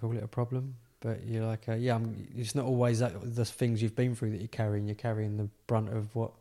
[0.00, 0.76] call it a problem.
[1.00, 4.32] But you're like, uh, yeah, I'm, it's not always that, the things you've been through
[4.32, 4.86] that you're carrying.
[4.86, 6.32] You're carrying the brunt of what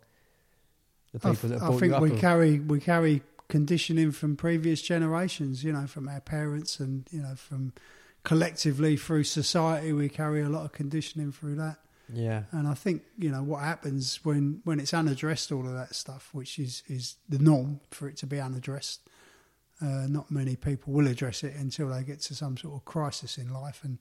[1.13, 2.01] the I, people f- that I think you up.
[2.01, 5.63] we carry we carry conditioning from previous generations.
[5.63, 7.73] You know, from our parents, and you know, from
[8.23, 11.77] collectively through society, we carry a lot of conditioning through that.
[12.13, 15.95] Yeah, And I think you know what happens when when it's unaddressed, all of that
[15.95, 19.01] stuff, which is is the norm for it to be unaddressed.
[19.81, 23.37] Uh, not many people will address it until they get to some sort of crisis
[23.37, 23.97] in life and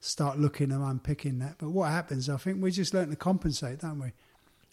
[0.00, 1.56] start looking and unpicking that.
[1.58, 4.12] But what happens, I think we just learn to compensate, don't we?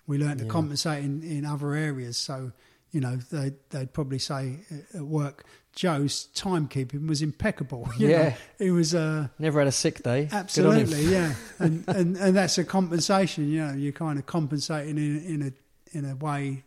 [0.08, 0.50] We learn to Yeah.
[0.50, 2.18] compensate in, in other areas.
[2.18, 2.54] So,
[2.92, 4.60] you know, they, they'd probably say
[4.94, 7.88] at work, Joe's timekeeping was impeccable.
[7.98, 8.36] You know, yeah.
[8.58, 10.26] he was uh, Never had a sick day.
[10.26, 10.40] Good on him.
[10.40, 13.50] absolutely, yeah, and, and and that's a compensation.
[13.50, 16.64] You know, you're kind of compensating in in a in a way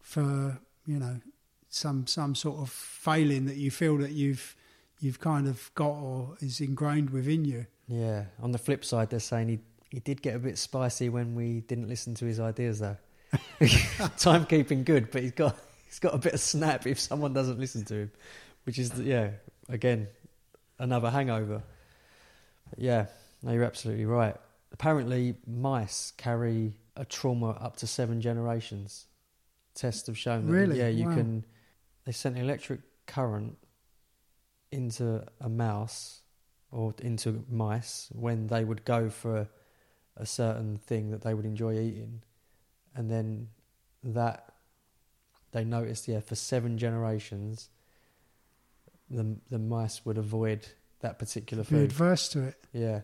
[0.00, 1.20] for you know
[1.68, 4.56] some some sort of failing that you feel that you've
[5.00, 7.66] you've kind of got or is ingrained within you.
[7.88, 8.24] Yeah.
[8.42, 9.58] On the flip side, they're saying he
[9.90, 12.96] he did get a bit spicy when we didn't listen to his ideas, though.
[13.60, 15.56] Timekeeping good, but he's got
[15.86, 18.12] he's got a bit of snap if someone doesn't listen to him,
[18.64, 19.30] which is yeah
[19.68, 20.08] again
[20.78, 21.62] another hangover.
[22.70, 23.06] But yeah,
[23.42, 24.36] no, you're absolutely right.
[24.72, 29.06] Apparently, mice carry a trauma up to seven generations.
[29.74, 30.78] Tests have shown that Really?
[30.78, 31.14] yeah, you Wow.
[31.14, 31.44] can.
[32.04, 33.56] They sent electric current
[34.72, 36.22] into a mouse
[36.70, 39.48] or into mice when they would go for
[40.16, 42.22] a certain thing that they would enjoy eating,
[42.94, 43.48] and then
[44.02, 44.52] that
[45.52, 47.68] they noticed, yeah, for seven generations,
[49.10, 50.66] the the mice would avoid
[51.00, 51.78] that particular food.
[51.78, 52.54] Be adverse to it.
[52.72, 53.00] Yeah,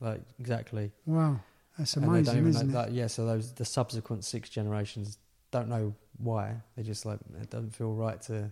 [0.00, 0.92] like exactly.
[1.06, 1.40] Wow,
[1.78, 2.86] that's And they don't amazing, isn't know it?
[2.86, 5.18] that- yeah, so those the subsequent six generations
[5.50, 6.56] don't know why.
[6.76, 8.50] They just like it doesn't feel right to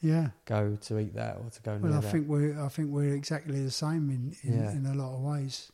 [0.00, 0.30] Yeah.
[0.44, 2.12] go to eat that or to go near Well, I that.
[2.12, 4.70] think we're I think we're exactly the same in in, Yeah.
[4.72, 5.72] in a lot of ways.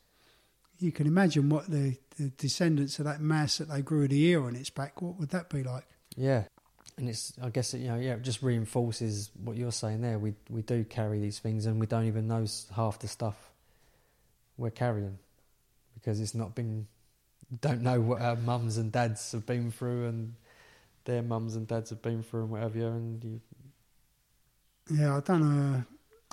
[0.81, 4.43] You can imagine what the, the descendants of that mass that they grew the ear
[4.43, 5.01] on its back.
[5.03, 5.85] What would that be like?
[6.17, 6.45] Yeah,
[6.97, 10.19] and it's I guess it, you know yeah it just reinforces what you're saying there.
[10.19, 13.37] We we do carry these things and we don't even know half the stuff
[14.57, 15.19] we're carrying
[15.95, 16.87] because it's not been
[17.61, 20.35] don't know what our mums and dads have been through and
[21.05, 23.41] their mums and dads have been through and whatever and you
[24.91, 25.87] Yeah, I done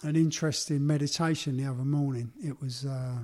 [0.04, 2.32] a, an interesting meditation the other morning.
[2.44, 3.20] It was uh,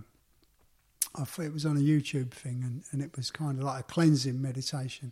[1.16, 4.42] it was on a YouTube thing, and, and it was kind of like a cleansing
[4.42, 5.12] meditation,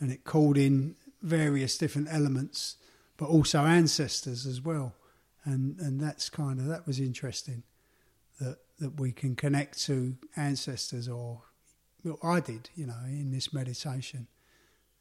[0.00, 2.76] and it called in various different elements,
[3.16, 4.94] but also ancestors as well,
[5.44, 7.62] and and that's kind of that was interesting
[8.40, 11.42] that that we can connect to ancestors, or
[12.04, 14.28] well, I did, you know, in this meditation.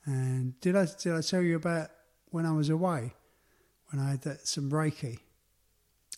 [0.05, 1.89] And did I did I tell you about
[2.31, 3.13] when I was away?
[3.89, 5.19] when I had that, some Reiki.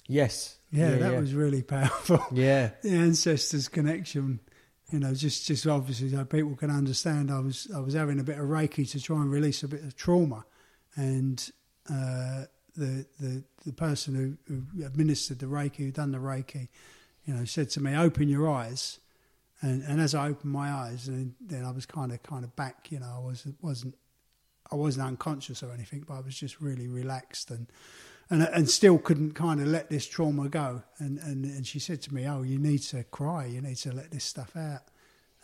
[0.09, 1.19] Yes Yeah, yeah that yeah.
[1.19, 2.25] was really powerful.
[2.33, 4.41] yeah the ancestors connection,
[4.91, 7.31] you know, just just obviously so people can understand.
[7.31, 9.83] I was I was having a bit of Reiki to try and release a bit
[9.83, 10.43] of trauma,
[10.95, 11.39] and
[11.89, 12.45] uh,
[12.75, 14.37] the the the person who,
[14.75, 16.67] who administered the Reiki, who done the Reiki,
[17.25, 18.99] you know, said to me, "Open your eyes."
[19.61, 22.55] And, and as I opened my eyes, and then I was kind of kind of
[22.55, 23.95] back, you know, I was wasn't
[24.71, 27.67] I wasn't unconscious or anything, but I was just really relaxed and
[28.29, 30.83] and and still couldn't kind of let this trauma go.
[30.99, 33.45] And and and she said to me, "Oh, you need to cry.
[33.45, 34.83] You need to let this stuff out."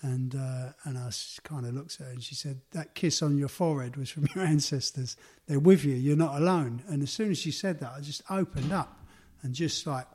[0.02, 1.10] And uh, and I
[1.44, 4.28] kind of looked at her and she said, "That kiss on your forehead was from
[4.36, 5.18] your ancestors.
[5.48, 5.96] They're with you.
[5.96, 9.00] You're not alone." And as soon as she said that, I just opened up
[9.42, 10.08] and just like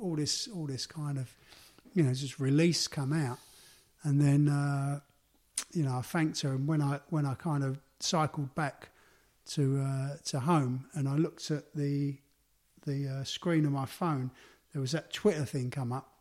[0.00, 1.34] all this all this kind of
[1.94, 3.38] you know just release come out.
[4.02, 5.00] And then uh,
[5.72, 6.52] you know I thanked her.
[6.52, 8.90] And when I when I kind of cycled back
[9.48, 12.18] to uh, to home, and I looked at the
[12.86, 14.30] the uh, screen of my phone.
[14.72, 16.12] There was that Twitter thing come up,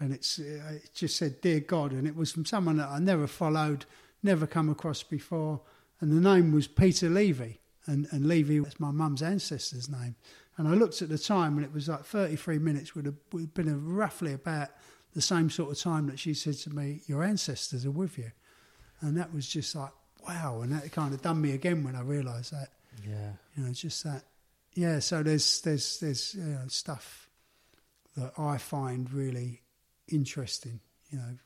[0.00, 2.98] and it's uh, it just said "Dear God," and it was from someone that I
[2.98, 3.84] never followed,
[4.22, 5.60] never come across before,
[6.00, 10.16] and the name was Peter Levy, and and Levy was my mum's ancestor's name.
[10.58, 12.94] And I looked at the time, and it was like 33 minutes.
[12.94, 14.68] Would have, would have been roughly about
[15.14, 18.32] the same sort of time that she said to me, "Your ancestors are with you,"
[19.00, 19.92] and that was just like
[20.26, 22.68] wow, and that kind of done me again when I realised that.
[23.06, 23.32] Yeah.
[23.56, 24.22] You know, it's just that.
[24.74, 24.98] Yeah.
[25.00, 27.28] So there's there's there's you know, stuff
[28.16, 29.62] that I find really
[30.08, 30.80] interesting.
[31.10, 31.36] You know,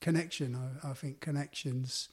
[0.00, 0.54] connection.
[0.54, 2.08] I, I think connections.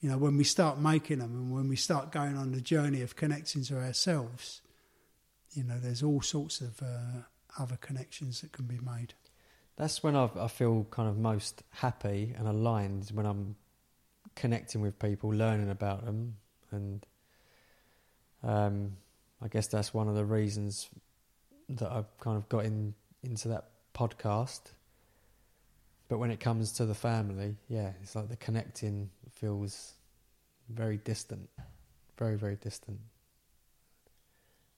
[0.00, 3.02] You know, when we start making them and when we start going on the journey
[3.02, 4.60] of connecting to ourselves,
[5.54, 7.22] you know, there's all sorts of uh,
[7.58, 9.14] other connections that can be made.
[9.76, 13.56] That's when i I feel kind of most happy and aligned when I'm
[14.38, 16.36] connecting with people, learning about them,
[16.70, 17.04] and
[18.44, 18.96] um,
[19.42, 20.88] I guess that's one of the reasons
[21.68, 24.60] that I've kind of got in, into that podcast.
[26.08, 29.94] But when it comes to the family, yeah, it's like the connecting feels
[30.70, 31.50] very distant,
[32.16, 33.00] very very distant.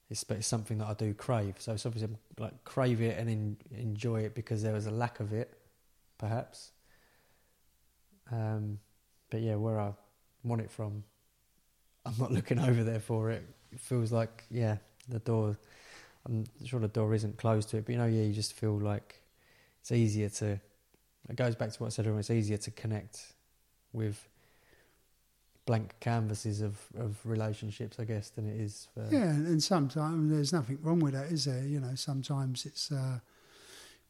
[0.09, 1.55] It's, it's something that I do crave.
[1.59, 5.21] So it's obviously like crave it and in, enjoy it because there was a lack
[5.21, 5.53] of it,
[6.17, 6.71] perhaps.
[8.29, 8.79] Um,
[9.31, 9.93] but yeah, where I
[10.43, 11.03] want it from,
[12.05, 13.43] I'm not looking over there for it.
[13.71, 14.77] It feels like yeah,
[15.09, 15.57] the door.
[16.27, 18.77] I'm sure the door isn't closed to it, but you know, yeah, you just feel
[18.77, 19.21] like
[19.79, 20.59] it's easier to.
[21.29, 22.19] It goes back to what I said earlier.
[22.19, 23.33] It's easier to connect
[23.93, 24.27] with
[25.65, 29.07] blank canvases of, of relationships, I guess, than it is for.
[29.11, 31.63] Yeah, and sometimes there's nothing wrong with that, is there?
[31.63, 33.19] You know, sometimes it's uh,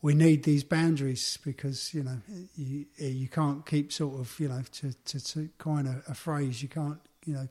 [0.01, 2.21] we need these boundaries because you know
[2.55, 6.61] you you can't keep sort of you know to to, to coin a, a, phrase
[6.61, 7.47] you can't you know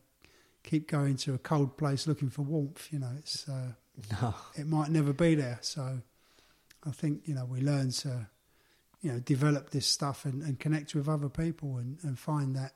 [0.62, 3.72] keep going to a cold place looking for warmth you know it's uh,
[4.22, 4.34] no.
[4.56, 6.00] it might never be there so
[6.86, 8.28] I think you know we learn to
[9.00, 12.74] you know develop this stuff and, and connect with other people and, and find that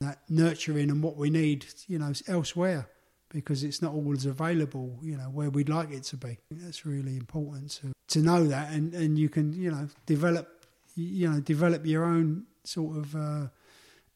[0.00, 2.88] that nurturing and what we need you know elsewhere
[3.32, 6.38] because it's not always available, you know, where we'd like it to be.
[6.50, 11.30] That's really important to to know that, and and you can, you know, develop, you
[11.30, 13.46] know, develop your own sort of uh,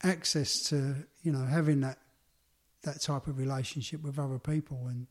[0.02, 1.98] access to, you know, having that
[2.82, 5.06] that type of relationship with other people and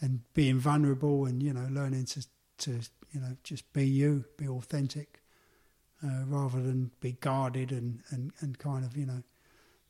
[0.00, 2.26] and being vulnerable and you know learning to
[2.58, 2.80] to
[3.12, 5.22] you know just be you, be authentic,
[6.04, 9.22] uh, rather than be guarded and, and and kind of you know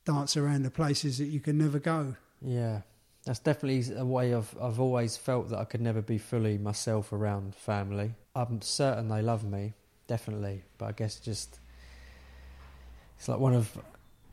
[0.05, 2.17] dance around the places that you can never go.
[2.41, 2.83] Yeah,
[3.29, 7.13] that's definitely a way of I've always felt that I could never be fully myself
[7.13, 8.15] around family.
[8.35, 9.75] I'm certain they love me,
[10.07, 11.61] definitely, but I guess just
[13.19, 13.77] it's like one of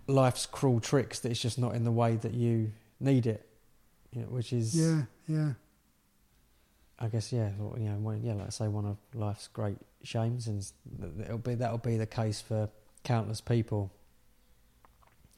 [0.08, 2.72] life's cruel tricks that it's just not in the way that you
[3.02, 3.46] need it,
[4.14, 5.52] you know, which is yeah, yeah.
[6.98, 10.66] I guess yeah, you know, yeah, like I say, one of life's great shames, and
[11.22, 12.70] it'll be that'll be the case for
[13.04, 13.92] countless people.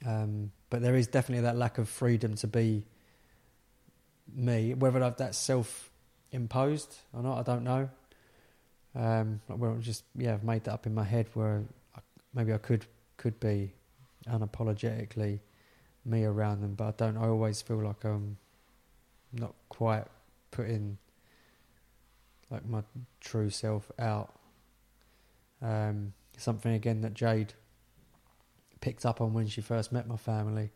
[0.06, 2.84] Um, but there is definitely that lack of freedom to be
[4.36, 4.74] me.
[4.74, 5.90] Whether that's self
[6.32, 7.90] imposed or not, I don't know.
[8.96, 11.64] Um, where just yeah, I've made that up in my head where
[11.96, 12.00] I,
[12.34, 12.86] maybe I could
[13.18, 13.74] could be
[14.28, 15.40] unapologetically
[16.06, 17.18] me around them, but I don't.
[17.18, 18.38] I always feel like I'm
[19.34, 20.06] not quite
[20.52, 20.98] putting
[22.50, 22.82] like my
[23.20, 24.34] true self out.
[25.62, 27.54] Um, something again that Jade
[28.80, 30.72] picked up on when she first met my family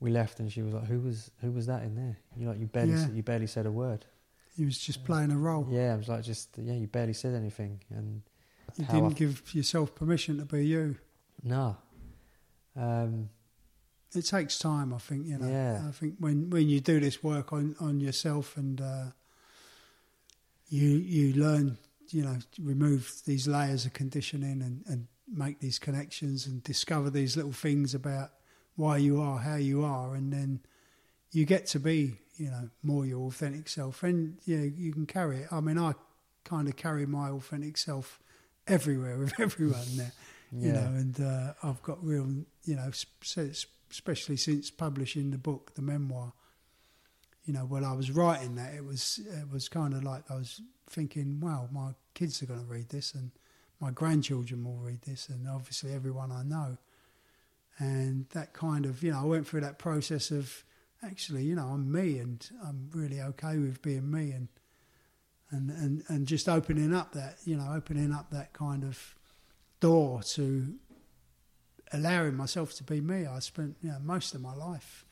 [0.00, 2.58] we left and she was like, "Who was who was that in there?" You like
[2.58, 3.08] you barely yeah.
[3.10, 4.04] you barely said a word.
[4.56, 5.66] He was just playing a role.
[5.70, 8.22] Yeah, I was like, just yeah, you barely said anything, and
[8.76, 10.96] you didn't give yourself permission to be you.
[11.42, 11.76] No.
[12.74, 13.30] Um,
[14.14, 15.26] it takes time, I think.
[15.26, 15.82] You know, yeah.
[15.88, 19.04] I think when when you do this work on on yourself and uh,
[20.68, 21.78] you you learn,
[22.08, 27.36] you know, remove these layers of conditioning and and make these connections and discover these
[27.36, 28.30] little things about
[28.76, 30.60] why you are how you are, and then
[31.32, 35.38] you get to be, you know, more your authentic self, and yeah, you can carry
[35.38, 35.52] it.
[35.52, 35.94] I mean, I
[36.44, 38.20] kind of carry my authentic self
[38.66, 40.12] everywhere with everyone there,
[40.52, 42.26] you know, and uh, I've got real,
[42.64, 42.90] you know,
[43.90, 46.32] especially since publishing the book, the memoir,
[47.46, 50.34] you know, while I was writing that, it was it was kind of like I
[50.34, 50.60] was
[50.90, 53.30] thinking, wow, my kids are going to read this, and
[53.80, 56.76] my grandchildren will read this, and obviously everyone I know.
[57.78, 60.64] And that kind of, you know, I went through that process of
[61.02, 64.48] actually, you know, I'm me, and I'm really okay with being me, and
[65.50, 69.14] and and and just opening up that, you know, opening up that kind of
[69.80, 70.74] door to
[71.92, 73.26] allowing myself to be me.
[73.26, 75.04] I spent, you know, most of my life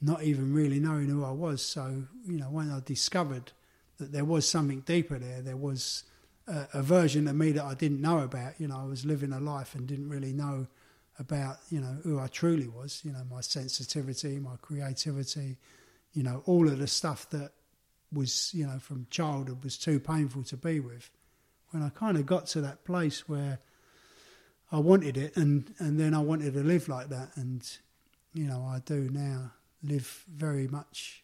[0.00, 1.62] not even really knowing who I was.
[1.62, 3.52] So, you know, when I discovered
[3.98, 6.04] that there was something deeper there, there was
[6.46, 8.58] a, a, version of me that I didn't know about.
[8.58, 10.68] You know, I was living a life and didn't really know
[11.20, 15.58] about, you know, who I truly was, you know, my sensitivity, my creativity,
[16.14, 17.52] you know, all of the stuff that
[18.12, 21.10] was, you know, from childhood was too painful to be with.
[21.70, 23.60] When I kind of got to that place where
[24.72, 27.68] I wanted it and, and then I wanted to live like that and,
[28.32, 29.52] you know, I do now
[29.82, 31.22] live very much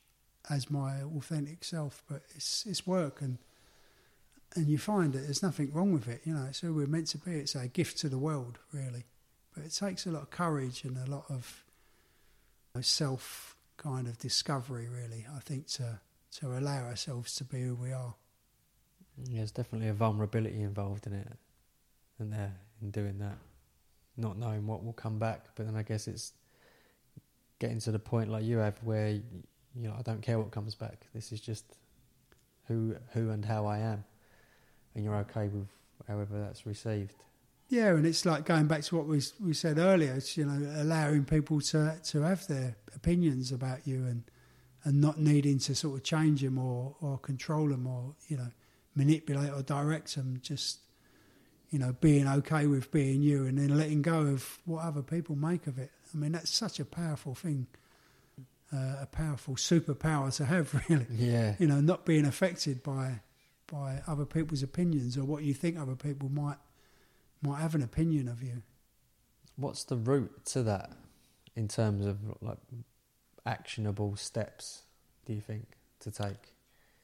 [0.51, 3.39] as my authentic self, but it's it's work and
[4.55, 6.23] and you find that there's nothing wrong with it.
[6.25, 7.33] You know, it's who we're meant to be.
[7.33, 9.05] It's a gift to the world, really.
[9.57, 11.65] But it takes a lot of courage and a lot of
[12.83, 15.27] self kind of discovery, really.
[15.35, 16.01] I think to
[16.41, 18.15] to allow ourselves to be who we are.
[19.25, 21.27] Yeah, there's definitely a vulnerability involved in it,
[22.19, 22.53] and there
[22.83, 23.39] in doing that,
[24.19, 25.47] not knowing what will come back.
[25.55, 26.35] But then I guess it's
[27.59, 29.23] getting to the point like you have where you
[29.75, 31.07] know I don't care what comes back.
[31.15, 31.65] This is just
[32.69, 34.05] who who and how I am,
[34.95, 35.69] and you're okay with
[36.07, 37.15] however that's received.
[37.69, 40.15] Yeah, and it's like going back to what we we said earlier.
[40.15, 44.23] It's you know allowing people to to have their opinions about you and
[44.85, 48.49] and not needing to sort of change them or or control them or you know
[48.95, 50.39] manipulate or direct them.
[50.43, 50.79] Just
[51.71, 55.35] you know being okay with being you and then letting go of what other people
[55.35, 55.91] make of it.
[56.15, 57.67] I mean, that's such a powerful thing,
[58.73, 61.07] uh, a powerful superpower to have, really.
[61.11, 61.57] Yeah.
[61.59, 63.21] You know, not being affected by
[63.67, 66.59] by other people's opinions or what you think other people might
[67.43, 68.63] might have an opinion of you.
[69.57, 70.93] What's the route to that
[71.55, 72.59] in terms of like
[73.45, 74.83] actionable steps?
[75.25, 75.67] Do you think
[76.01, 76.55] to take?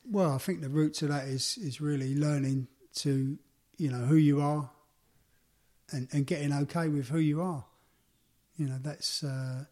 [0.05, 3.39] Well, I think the route to that is is really learning to
[3.79, 4.71] you know who you are
[5.91, 7.65] and and getting okay with who you are
[8.57, 9.65] you know that's uh,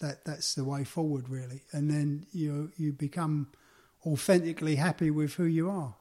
[0.00, 3.48] that that's the way forward really and then you you become
[4.06, 5.94] authentically happy with who you are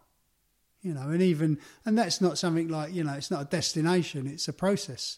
[0.81, 4.27] you know and even and that's not something like you know it's not a destination
[4.27, 5.17] it's a process.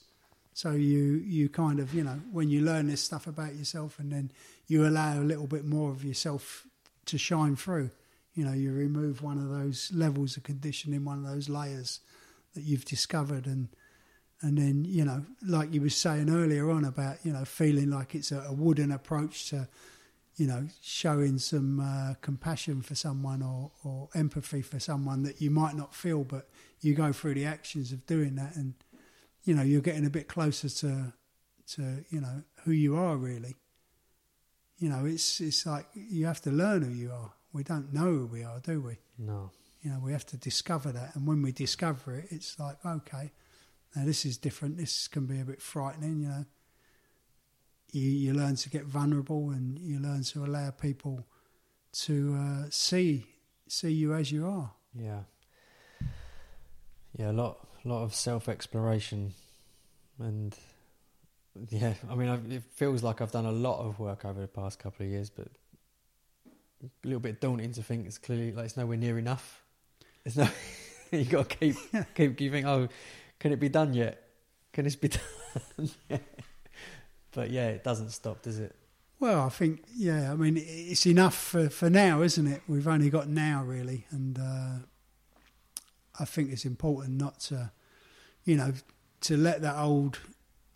[0.55, 4.11] So you you kind of you know when you learn this stuff about yourself and
[4.11, 4.31] then
[4.67, 6.67] you allow a little bit more of yourself
[7.05, 7.89] to shine through
[8.35, 11.99] you know you remove one of those levels of conditioning one of those layers
[12.53, 13.69] that you've discovered and
[14.41, 18.15] and then you know like you were saying earlier on about you know feeling like
[18.15, 19.67] it's a, a wooden approach to
[20.35, 25.51] you know showing some uh, compassion for someone or, or empathy for someone that you
[25.51, 26.49] might not feel but
[26.81, 28.73] you go through the actions of doing that and
[29.43, 31.13] you know you're getting a bit closer to
[31.67, 33.55] to you know who you are really.
[34.77, 37.31] You know it's it's like you have to learn who you are.
[37.53, 38.97] We don't know who we are do we?
[39.17, 39.51] No.
[39.81, 41.15] You know we have to discover that.
[41.15, 43.31] And when we discover it it's like okay
[43.95, 44.77] now this is different.
[44.77, 46.45] This can be a bit frightening, you know.
[47.93, 51.25] You, you learn to get vulnerable and you learn to allow people
[51.93, 53.25] to uh, see
[53.67, 54.71] see you as you are.
[54.93, 55.21] Yeah.
[57.17, 59.33] Yeah, a lot lot of self exploration,
[60.19, 60.57] and
[61.69, 64.47] yeah, I mean, I've, it feels like I've done a lot of work over the
[64.47, 65.47] past couple of years, but
[66.83, 69.63] a little bit daunting to think it's clearly like it's nowhere near enough.
[70.25, 70.47] It's no,
[71.11, 71.75] you got to keep
[72.15, 72.65] keep keeping.
[72.65, 72.87] Oh,
[73.39, 74.19] can it be done yet?
[74.71, 75.09] Can this be
[75.77, 75.89] done?
[77.33, 78.75] But yeah, it doesn't stop, does it?
[79.19, 80.31] Well, I think yeah.
[80.31, 82.61] I mean, it's enough for, for now, isn't it?
[82.67, 84.85] We've only got now, really, and uh,
[86.19, 87.71] I think it's important not to,
[88.43, 88.73] you know,
[89.21, 90.19] to let that old,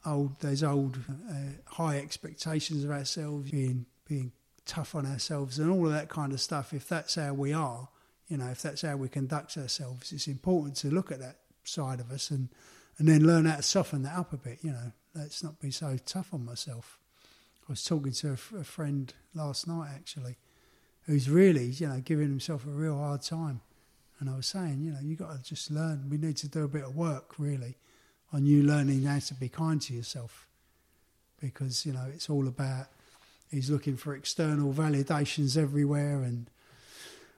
[0.05, 0.97] old those old
[1.29, 4.31] uh, high expectations of ourselves, being being
[4.65, 6.73] tough on ourselves, and all of that kind of stuff.
[6.73, 7.89] If that's how we are,
[8.29, 11.99] you know, if that's how we conduct ourselves, it's important to look at that side
[11.99, 12.49] of us and
[12.97, 14.59] and then learn how to soften that up a bit.
[14.61, 16.99] You know, let's not be so tough on myself.
[17.67, 20.37] I was talking to a, a friend last night actually,
[21.05, 23.61] who's really you know giving himself a real hard time,
[24.19, 26.09] and I was saying, you know, you got to just learn.
[26.09, 27.77] We need to do a bit of work really
[28.33, 30.47] on you learning how to be kind to yourself,
[31.41, 32.87] because you know it's all about.
[33.49, 36.49] He's looking for external validations everywhere and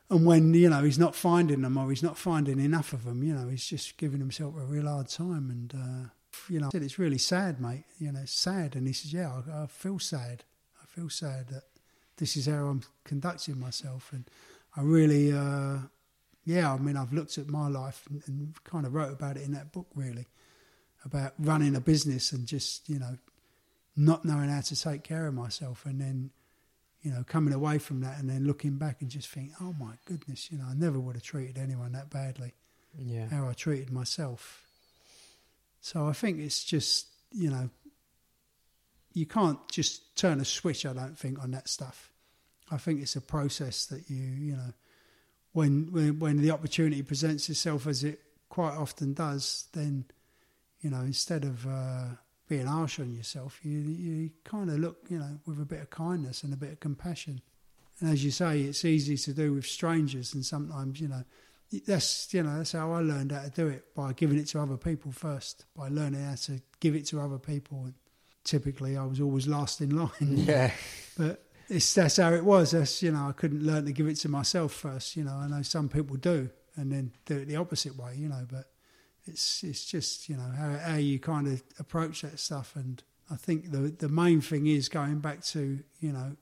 [0.10, 3.24] and when you know he's not finding them or he's not finding enough of them,
[3.24, 5.50] you know, he's just giving himself a real hard time.
[5.52, 6.10] And uh,
[6.50, 7.86] you know, I said it's really sad, mate.
[8.00, 8.76] You know, sad.
[8.76, 10.44] And he says, "Yeah, I, I, feel sad.
[10.82, 11.64] I feel sad that
[12.20, 14.12] this is how I'm conducting myself.
[14.14, 14.30] And
[14.76, 15.80] I really, uh,
[16.46, 19.44] yeah, I mean, I've looked at my life and, and kind of wrote about it
[19.44, 20.28] in that book, really,
[21.04, 23.18] about running a business and just, you know,
[23.96, 26.30] not knowing how to take care of myself and then,
[27.02, 29.94] you know, coming away from that and then looking back and just think, oh my
[30.06, 32.54] goodness, you know, I never would have treated anyone that badly.
[32.98, 33.28] Yeah.
[33.28, 34.69] How I treated myself.
[35.82, 37.70] So I think it's just, you know,
[39.14, 42.12] you can't just turn a switch, I don't think, on that stuff.
[42.72, 44.74] I think it's a process that you, you know,
[45.54, 48.20] when when, when the opportunity presents itself as it
[48.50, 50.06] quite often does, then,
[50.82, 52.06] you know, instead of uh,
[52.48, 55.90] being harsh on yourself, you you kind of look, you know, with a bit of
[55.90, 57.42] kindness and a bit of compassion.
[58.00, 61.24] And as you say, it's easy to do with strangers, and sometimes, you know,
[61.86, 64.60] that's you know that's how I learned how to do it by giving it to
[64.60, 67.84] other people first, by learning how to give it to other people.
[67.86, 67.94] And
[68.44, 70.10] typically, I was always last in line.
[70.20, 70.72] Yeah.
[71.18, 72.72] But it's that's how it was.
[72.72, 75.16] That's you know I couldn't learn to give it to myself first.
[75.16, 78.16] You know I know some people do, and then do it the opposite way.
[78.16, 78.72] You know, but
[79.26, 82.76] it's it's just you know how how you kind of approach that stuff.
[82.76, 86.36] And I think the the main thing is going back to you know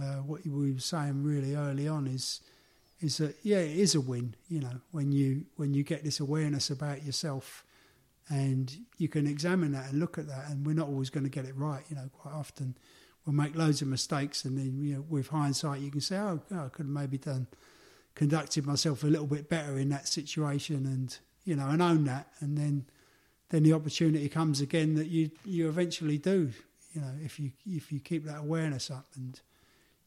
[0.00, 2.40] uh, what we were saying really early on is
[3.04, 4.34] is that yeah it is a win.
[4.48, 7.64] You know when you when you get this awareness about yourself.
[8.30, 11.30] And you can examine that and look at that, and we're not always going to
[11.30, 11.82] get it right.
[11.90, 12.74] You know, quite often
[13.24, 16.40] we'll make loads of mistakes, and then you know, with hindsight, you can say, "Oh,
[16.50, 17.46] oh I could have maybe done
[18.14, 22.28] conducted myself a little bit better in that situation," and you know, and own that,
[22.40, 22.86] and then
[23.50, 26.50] then the opportunity comes again that you you eventually do.
[26.92, 29.40] You know, if you if you keep that awareness up and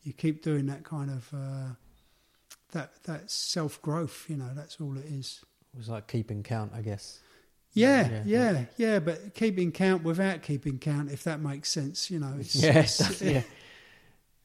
[0.04, 1.74] you keep doing that kind of uh,
[2.72, 5.44] that that self growth, you know, that's all it is.
[5.74, 7.20] It was like keeping count, I guess.
[7.74, 8.24] Yeah, Yeah.
[8.26, 12.34] yeah, yeah, but keeping count without keeping count, if that makes sense, you know.
[12.40, 13.44] It's, Yeah, it's, yeah.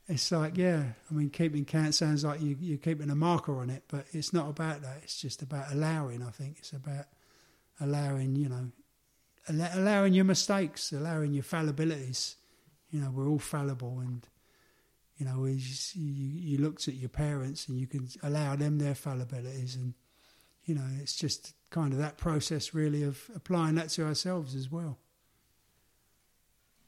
[0.09, 3.71] it's like, yeah, I mean, keeping count sounds like you, you're keeping a marker on
[3.71, 4.99] it, but it's not about that.
[5.03, 6.57] It's just about allowing, I think.
[6.59, 7.07] It's about
[7.81, 8.71] allowing, you know,
[9.75, 12.35] allowing your mistakes, allowing your fallibilities.
[12.91, 14.27] You know, we're all fallible and,
[15.23, 18.95] you know, just, you, you looked at your parents and you can allow them their
[18.95, 19.95] fallibilities and,
[20.65, 24.71] you know, it's just kind of that process really of applying that to ourselves as
[24.71, 24.99] well.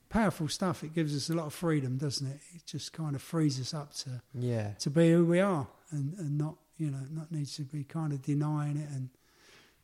[0.08, 0.82] Powerful stuff.
[0.82, 2.40] It gives us a lot of freedom, doesn't it?
[2.54, 4.72] It just kind of frees us up to Yeah.
[4.80, 8.12] to be who we are and, and not you know not need to be kind
[8.12, 9.10] of denying it and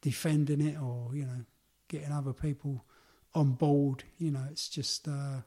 [0.01, 1.45] defending it or you know
[1.89, 2.85] getting other people
[3.35, 4.05] on board.
[4.19, 5.43] You know, it's just uh,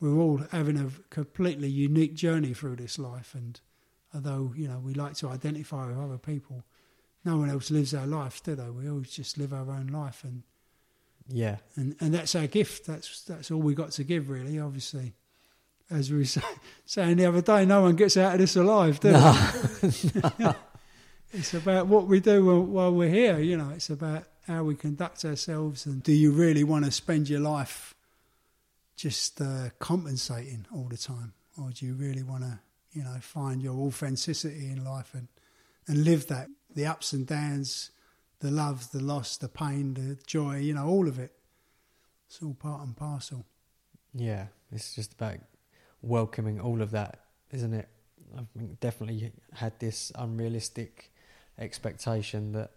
[0.00, 3.60] we're all having a completely unique journey through this life, and
[4.14, 6.64] although you know we like to identify with other people,
[7.24, 8.68] no one else lives our life, do they?
[8.70, 10.42] We always just live our own life, and
[11.28, 11.56] Yeah.
[11.76, 12.86] and and that's our gift.
[12.86, 14.58] That's that's all we got to give, really.
[14.58, 15.14] Obviously,
[15.90, 16.42] as we were say,
[16.84, 20.52] saying the other day, no one gets out of this alive, do they?
[21.32, 23.38] it's about what we do while, while we're here.
[23.38, 27.28] You know, it's about how we conduct ourselves, and do you really want to spend
[27.28, 27.94] your life
[28.96, 32.58] just uh, compensating all the time, or do you really want to,
[32.92, 35.28] you know, find your authenticity in life and
[35.88, 37.90] and live that the ups and downs,
[38.40, 41.32] the love, the loss, the pain, the joy, you know, all of it.
[42.26, 43.44] It's all part and parcel.
[44.12, 45.38] Yeah, it's just about
[46.02, 47.20] welcoming all of that,
[47.52, 47.88] isn't it?
[48.36, 51.12] I've definitely had this unrealistic
[51.58, 52.72] expectation that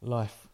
[0.00, 0.48] life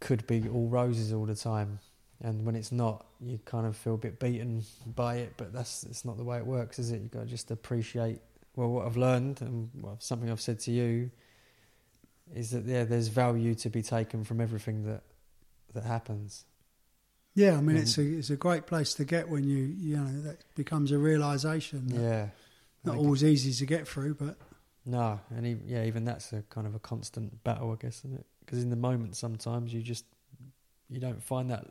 [0.00, 1.80] could be all roses all the time,
[2.20, 4.64] and when it's not, you kind of feel a bit beaten
[4.94, 5.34] by it.
[5.36, 7.00] But that's it's not the way it works, is it?
[7.00, 8.20] You've got to just appreciate
[8.56, 11.10] well what I've learned and what, something I've said to you
[12.34, 15.02] is that yeah, there's value to be taken from everything that
[15.74, 16.44] that happens.
[17.34, 17.80] Yeah, I mean, Mhm.
[17.82, 20.98] it's a it's a great place to get when you you know that becomes a
[20.98, 21.86] realization.
[21.88, 22.28] that Yeah.
[22.84, 24.38] not Like- always easy to get through, but
[24.86, 28.14] No, and even, yeah, even that's a kind of a constant battle, I guess, isn't
[28.20, 28.26] it?
[28.40, 30.04] Because in the moment, sometimes you just
[30.88, 31.66] you don't find that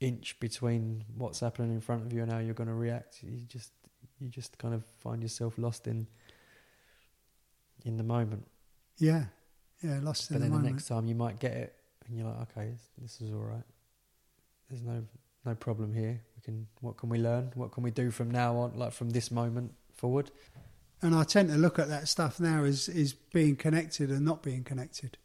[0.00, 3.22] inch between what's happening in front of you and how you're going to react.
[3.22, 3.72] You just
[4.18, 6.06] you just kind of find yourself lost in
[7.84, 8.46] in the moment.
[8.98, 9.26] yeah,
[9.82, 11.74] yeah, lost but in the then the next time you might get it,
[12.06, 13.64] and you're like, okay, this, this is all right.
[14.68, 15.04] There's no
[15.44, 16.20] no problem here.
[16.36, 16.66] We can.
[16.80, 17.52] What can we learn?
[17.54, 18.76] What can we do from now on?
[18.76, 20.30] Like from this moment forward.
[21.00, 24.42] And I tend to look at that stuff now as is being connected and not
[24.42, 25.16] being connected.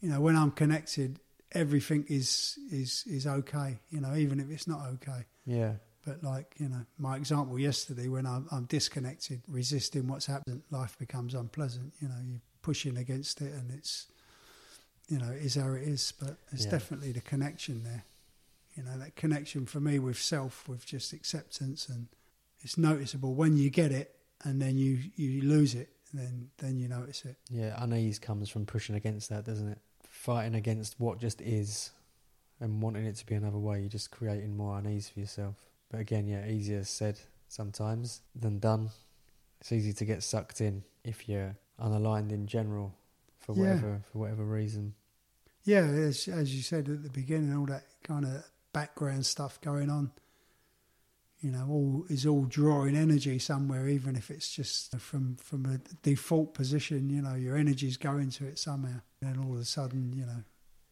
[0.00, 1.20] You know, when I'm connected,
[1.52, 3.78] everything is is is okay.
[3.90, 5.24] You know, even if it's not okay.
[5.46, 5.74] Yeah.
[6.06, 10.96] But like you know, my example yesterday, when I'm, I'm disconnected, resisting what's happened, life
[10.98, 11.92] becomes unpleasant.
[12.00, 14.06] You know, you're pushing against it, and it's
[15.08, 16.12] you know, it is how it is.
[16.18, 16.70] But it's Yeah.
[16.72, 18.04] definitely the connection there.
[18.74, 22.06] You know, that connection for me with self, with just acceptance and
[22.60, 24.14] it's noticeable when you get it
[24.44, 25.90] and then you you lose it.
[26.14, 27.36] Then then you notice it.
[27.50, 29.78] Yeah, unease comes from pushing against that, doesn't it?
[30.18, 31.92] Fighting against what just is
[32.60, 33.78] and wanting it to be another way.
[33.80, 35.54] You're just creating more unease for yourself.
[35.90, 38.90] But again, yeah, easier said sometimes than done.
[39.60, 42.94] It's easy to get sucked in if you're unaligned in general
[43.38, 43.60] for Yeah.
[43.60, 44.94] whatever for whatever reason.
[45.62, 49.88] Yeah, as, as you said at the beginning, all that kind of background stuff going
[49.88, 50.10] on.
[51.40, 55.78] You know, all is all drawing energy somewhere, even if it's just from from a
[56.02, 57.08] default position.
[57.08, 59.00] You know, your energy's going to it somehow.
[59.20, 60.42] And all of a sudden, you know,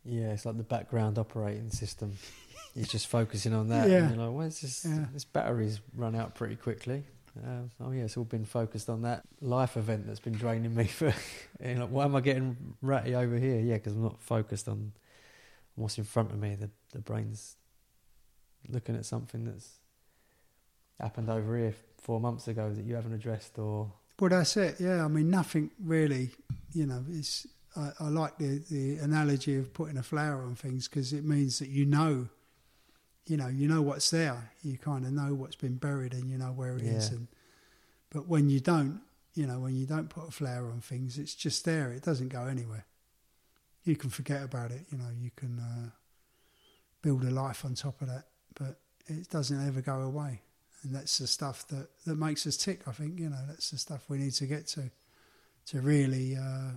[0.04, 2.16] Yeah, it's like the background operating system.
[2.74, 3.88] You're just focusing on that.
[3.88, 4.04] Yeah.
[4.04, 4.84] And you're like, where's this?
[4.84, 5.06] Yeah.
[5.14, 7.04] This battery's run out pretty quickly.
[7.42, 10.84] Uh, oh yeah, it's all been focused on that life event that's been draining me
[10.84, 11.14] for.
[11.60, 13.60] and like, why am I getting ratty over here?
[13.60, 14.92] Yeah, because I'm not focused on
[15.74, 16.54] what's in front of me.
[16.54, 17.56] The the brain's
[18.68, 19.78] looking at something that's
[21.00, 24.76] happened over here four months ago that you haven't addressed, or Well, that's it.
[24.80, 26.30] Yeah, I mean, nothing really.
[26.74, 27.46] You know, it's.
[27.76, 31.58] I, I like the the analogy of putting a flower on things because it means
[31.58, 32.28] that you know.
[33.28, 34.52] You know, you know what's there.
[34.62, 37.08] You kind of know what's been buried, and you know where it is.
[37.10, 37.16] Yeah.
[37.16, 37.28] And
[38.08, 39.00] but when you don't,
[39.34, 41.90] you know, when you don't put a flower on things, it's just there.
[41.90, 42.86] It doesn't go anywhere.
[43.82, 44.82] You can forget about it.
[44.92, 45.90] You know, you can uh,
[47.02, 48.78] build a life on top of that, but
[49.08, 50.42] it doesn't ever go away
[50.86, 52.80] and that's the stuff that, that makes us tick.
[52.86, 54.90] I think you know that's the stuff we need to get to
[55.66, 56.72] to really uh,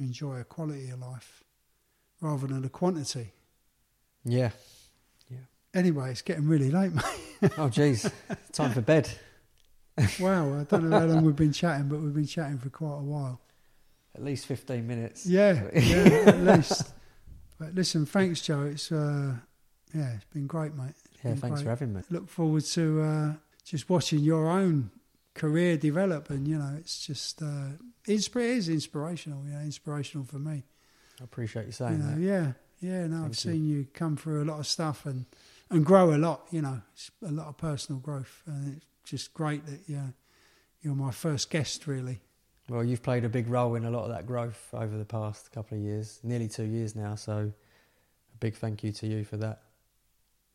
[0.00, 1.44] enjoy a quality of life
[2.20, 3.32] rather than a quantity.
[4.24, 4.50] yeah.
[5.30, 5.38] Yeah.
[5.74, 7.52] Anyway, it's getting really late, mate.
[7.56, 8.10] Oh jeez,
[8.52, 9.08] time for bed.
[10.18, 12.98] wow, I don't know how long we've been chatting, but we've been chatting for quite
[12.98, 13.40] a while.
[14.14, 15.24] At least fifteen minutes.
[15.26, 15.96] Yeah, yeah,
[16.26, 16.92] at least.
[17.58, 18.62] But listen, thanks, Joe.
[18.62, 19.34] It's uh,
[19.94, 20.94] yeah, it's been great, mate.
[21.24, 21.64] Yeah, thanks great.
[21.64, 22.02] for having me.
[22.10, 23.32] Look forward to uh,
[23.64, 24.90] just watching your own
[25.34, 27.70] career develop, and you know, it's just uh,
[28.06, 29.44] insp- it is inspirational.
[29.44, 30.64] You know, inspirational for me.
[31.20, 32.20] I appreciate you saying You know, that.
[32.20, 33.06] yeah, yeah.
[33.06, 33.52] No, I've Thank you.
[33.52, 35.26] seen you come through a lot of stuff and
[35.70, 36.46] and grow a lot.
[36.50, 40.14] You know, it's a lot of personal growth, and it's just great that you're
[40.82, 42.20] you're my first guest, really.
[42.68, 45.50] Well, you've played a big role in a lot of that growth over the past
[45.50, 47.16] couple of years, nearly two years now.
[47.16, 47.52] So,
[48.32, 49.62] a big thank you to you for that.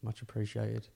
[0.02, 0.88] Much appreciated.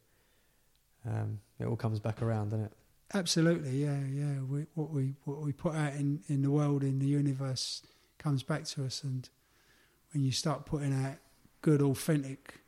[1.05, 2.71] Um, it all comes back around, doesn't it?
[3.13, 4.41] Absolutely, yeah, yeah.
[4.47, 7.81] We, what we what we put out in, in the world, in the universe,
[8.19, 9.27] comes back to us, and
[10.13, 11.15] when you start putting out
[11.61, 12.59] good, authentic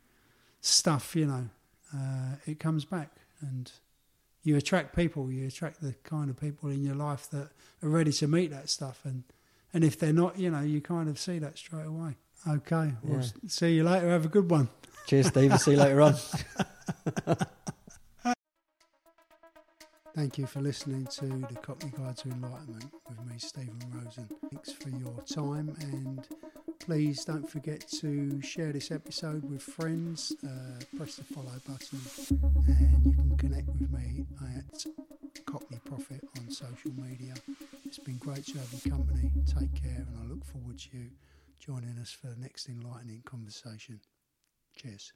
[0.60, 1.48] stuff, you know,
[1.94, 3.10] uh, it comes back,
[3.40, 3.70] and
[4.42, 5.30] you attract people.
[5.30, 7.50] You attract the kind of people in your life that
[7.82, 9.22] are ready to meet that stuff, and
[9.72, 12.16] and if they're not, you know, you kind of see that straight away.
[12.48, 14.10] Okay, we'll see you later.
[14.10, 14.68] Have a good one.
[15.06, 15.56] Cheers, Steve.
[15.60, 16.16] See you later on.
[20.14, 24.28] Thank you for listening to the Cockney Guide to Enlightenment with me, Stephen Rosen.
[24.50, 26.26] Thanks for your time, and
[26.80, 30.34] please don't forget to share this episode with friends.
[30.44, 31.98] Uh, press the follow button,
[32.66, 34.26] and you can connect with me
[34.58, 34.84] at
[35.46, 37.34] Cockney Profit on social media.
[37.86, 39.30] It's been great to have your company.
[39.46, 41.06] Take care, and I look forward to you
[41.58, 44.00] joining us for the next enlightening conversation.
[44.76, 45.12] Cheers.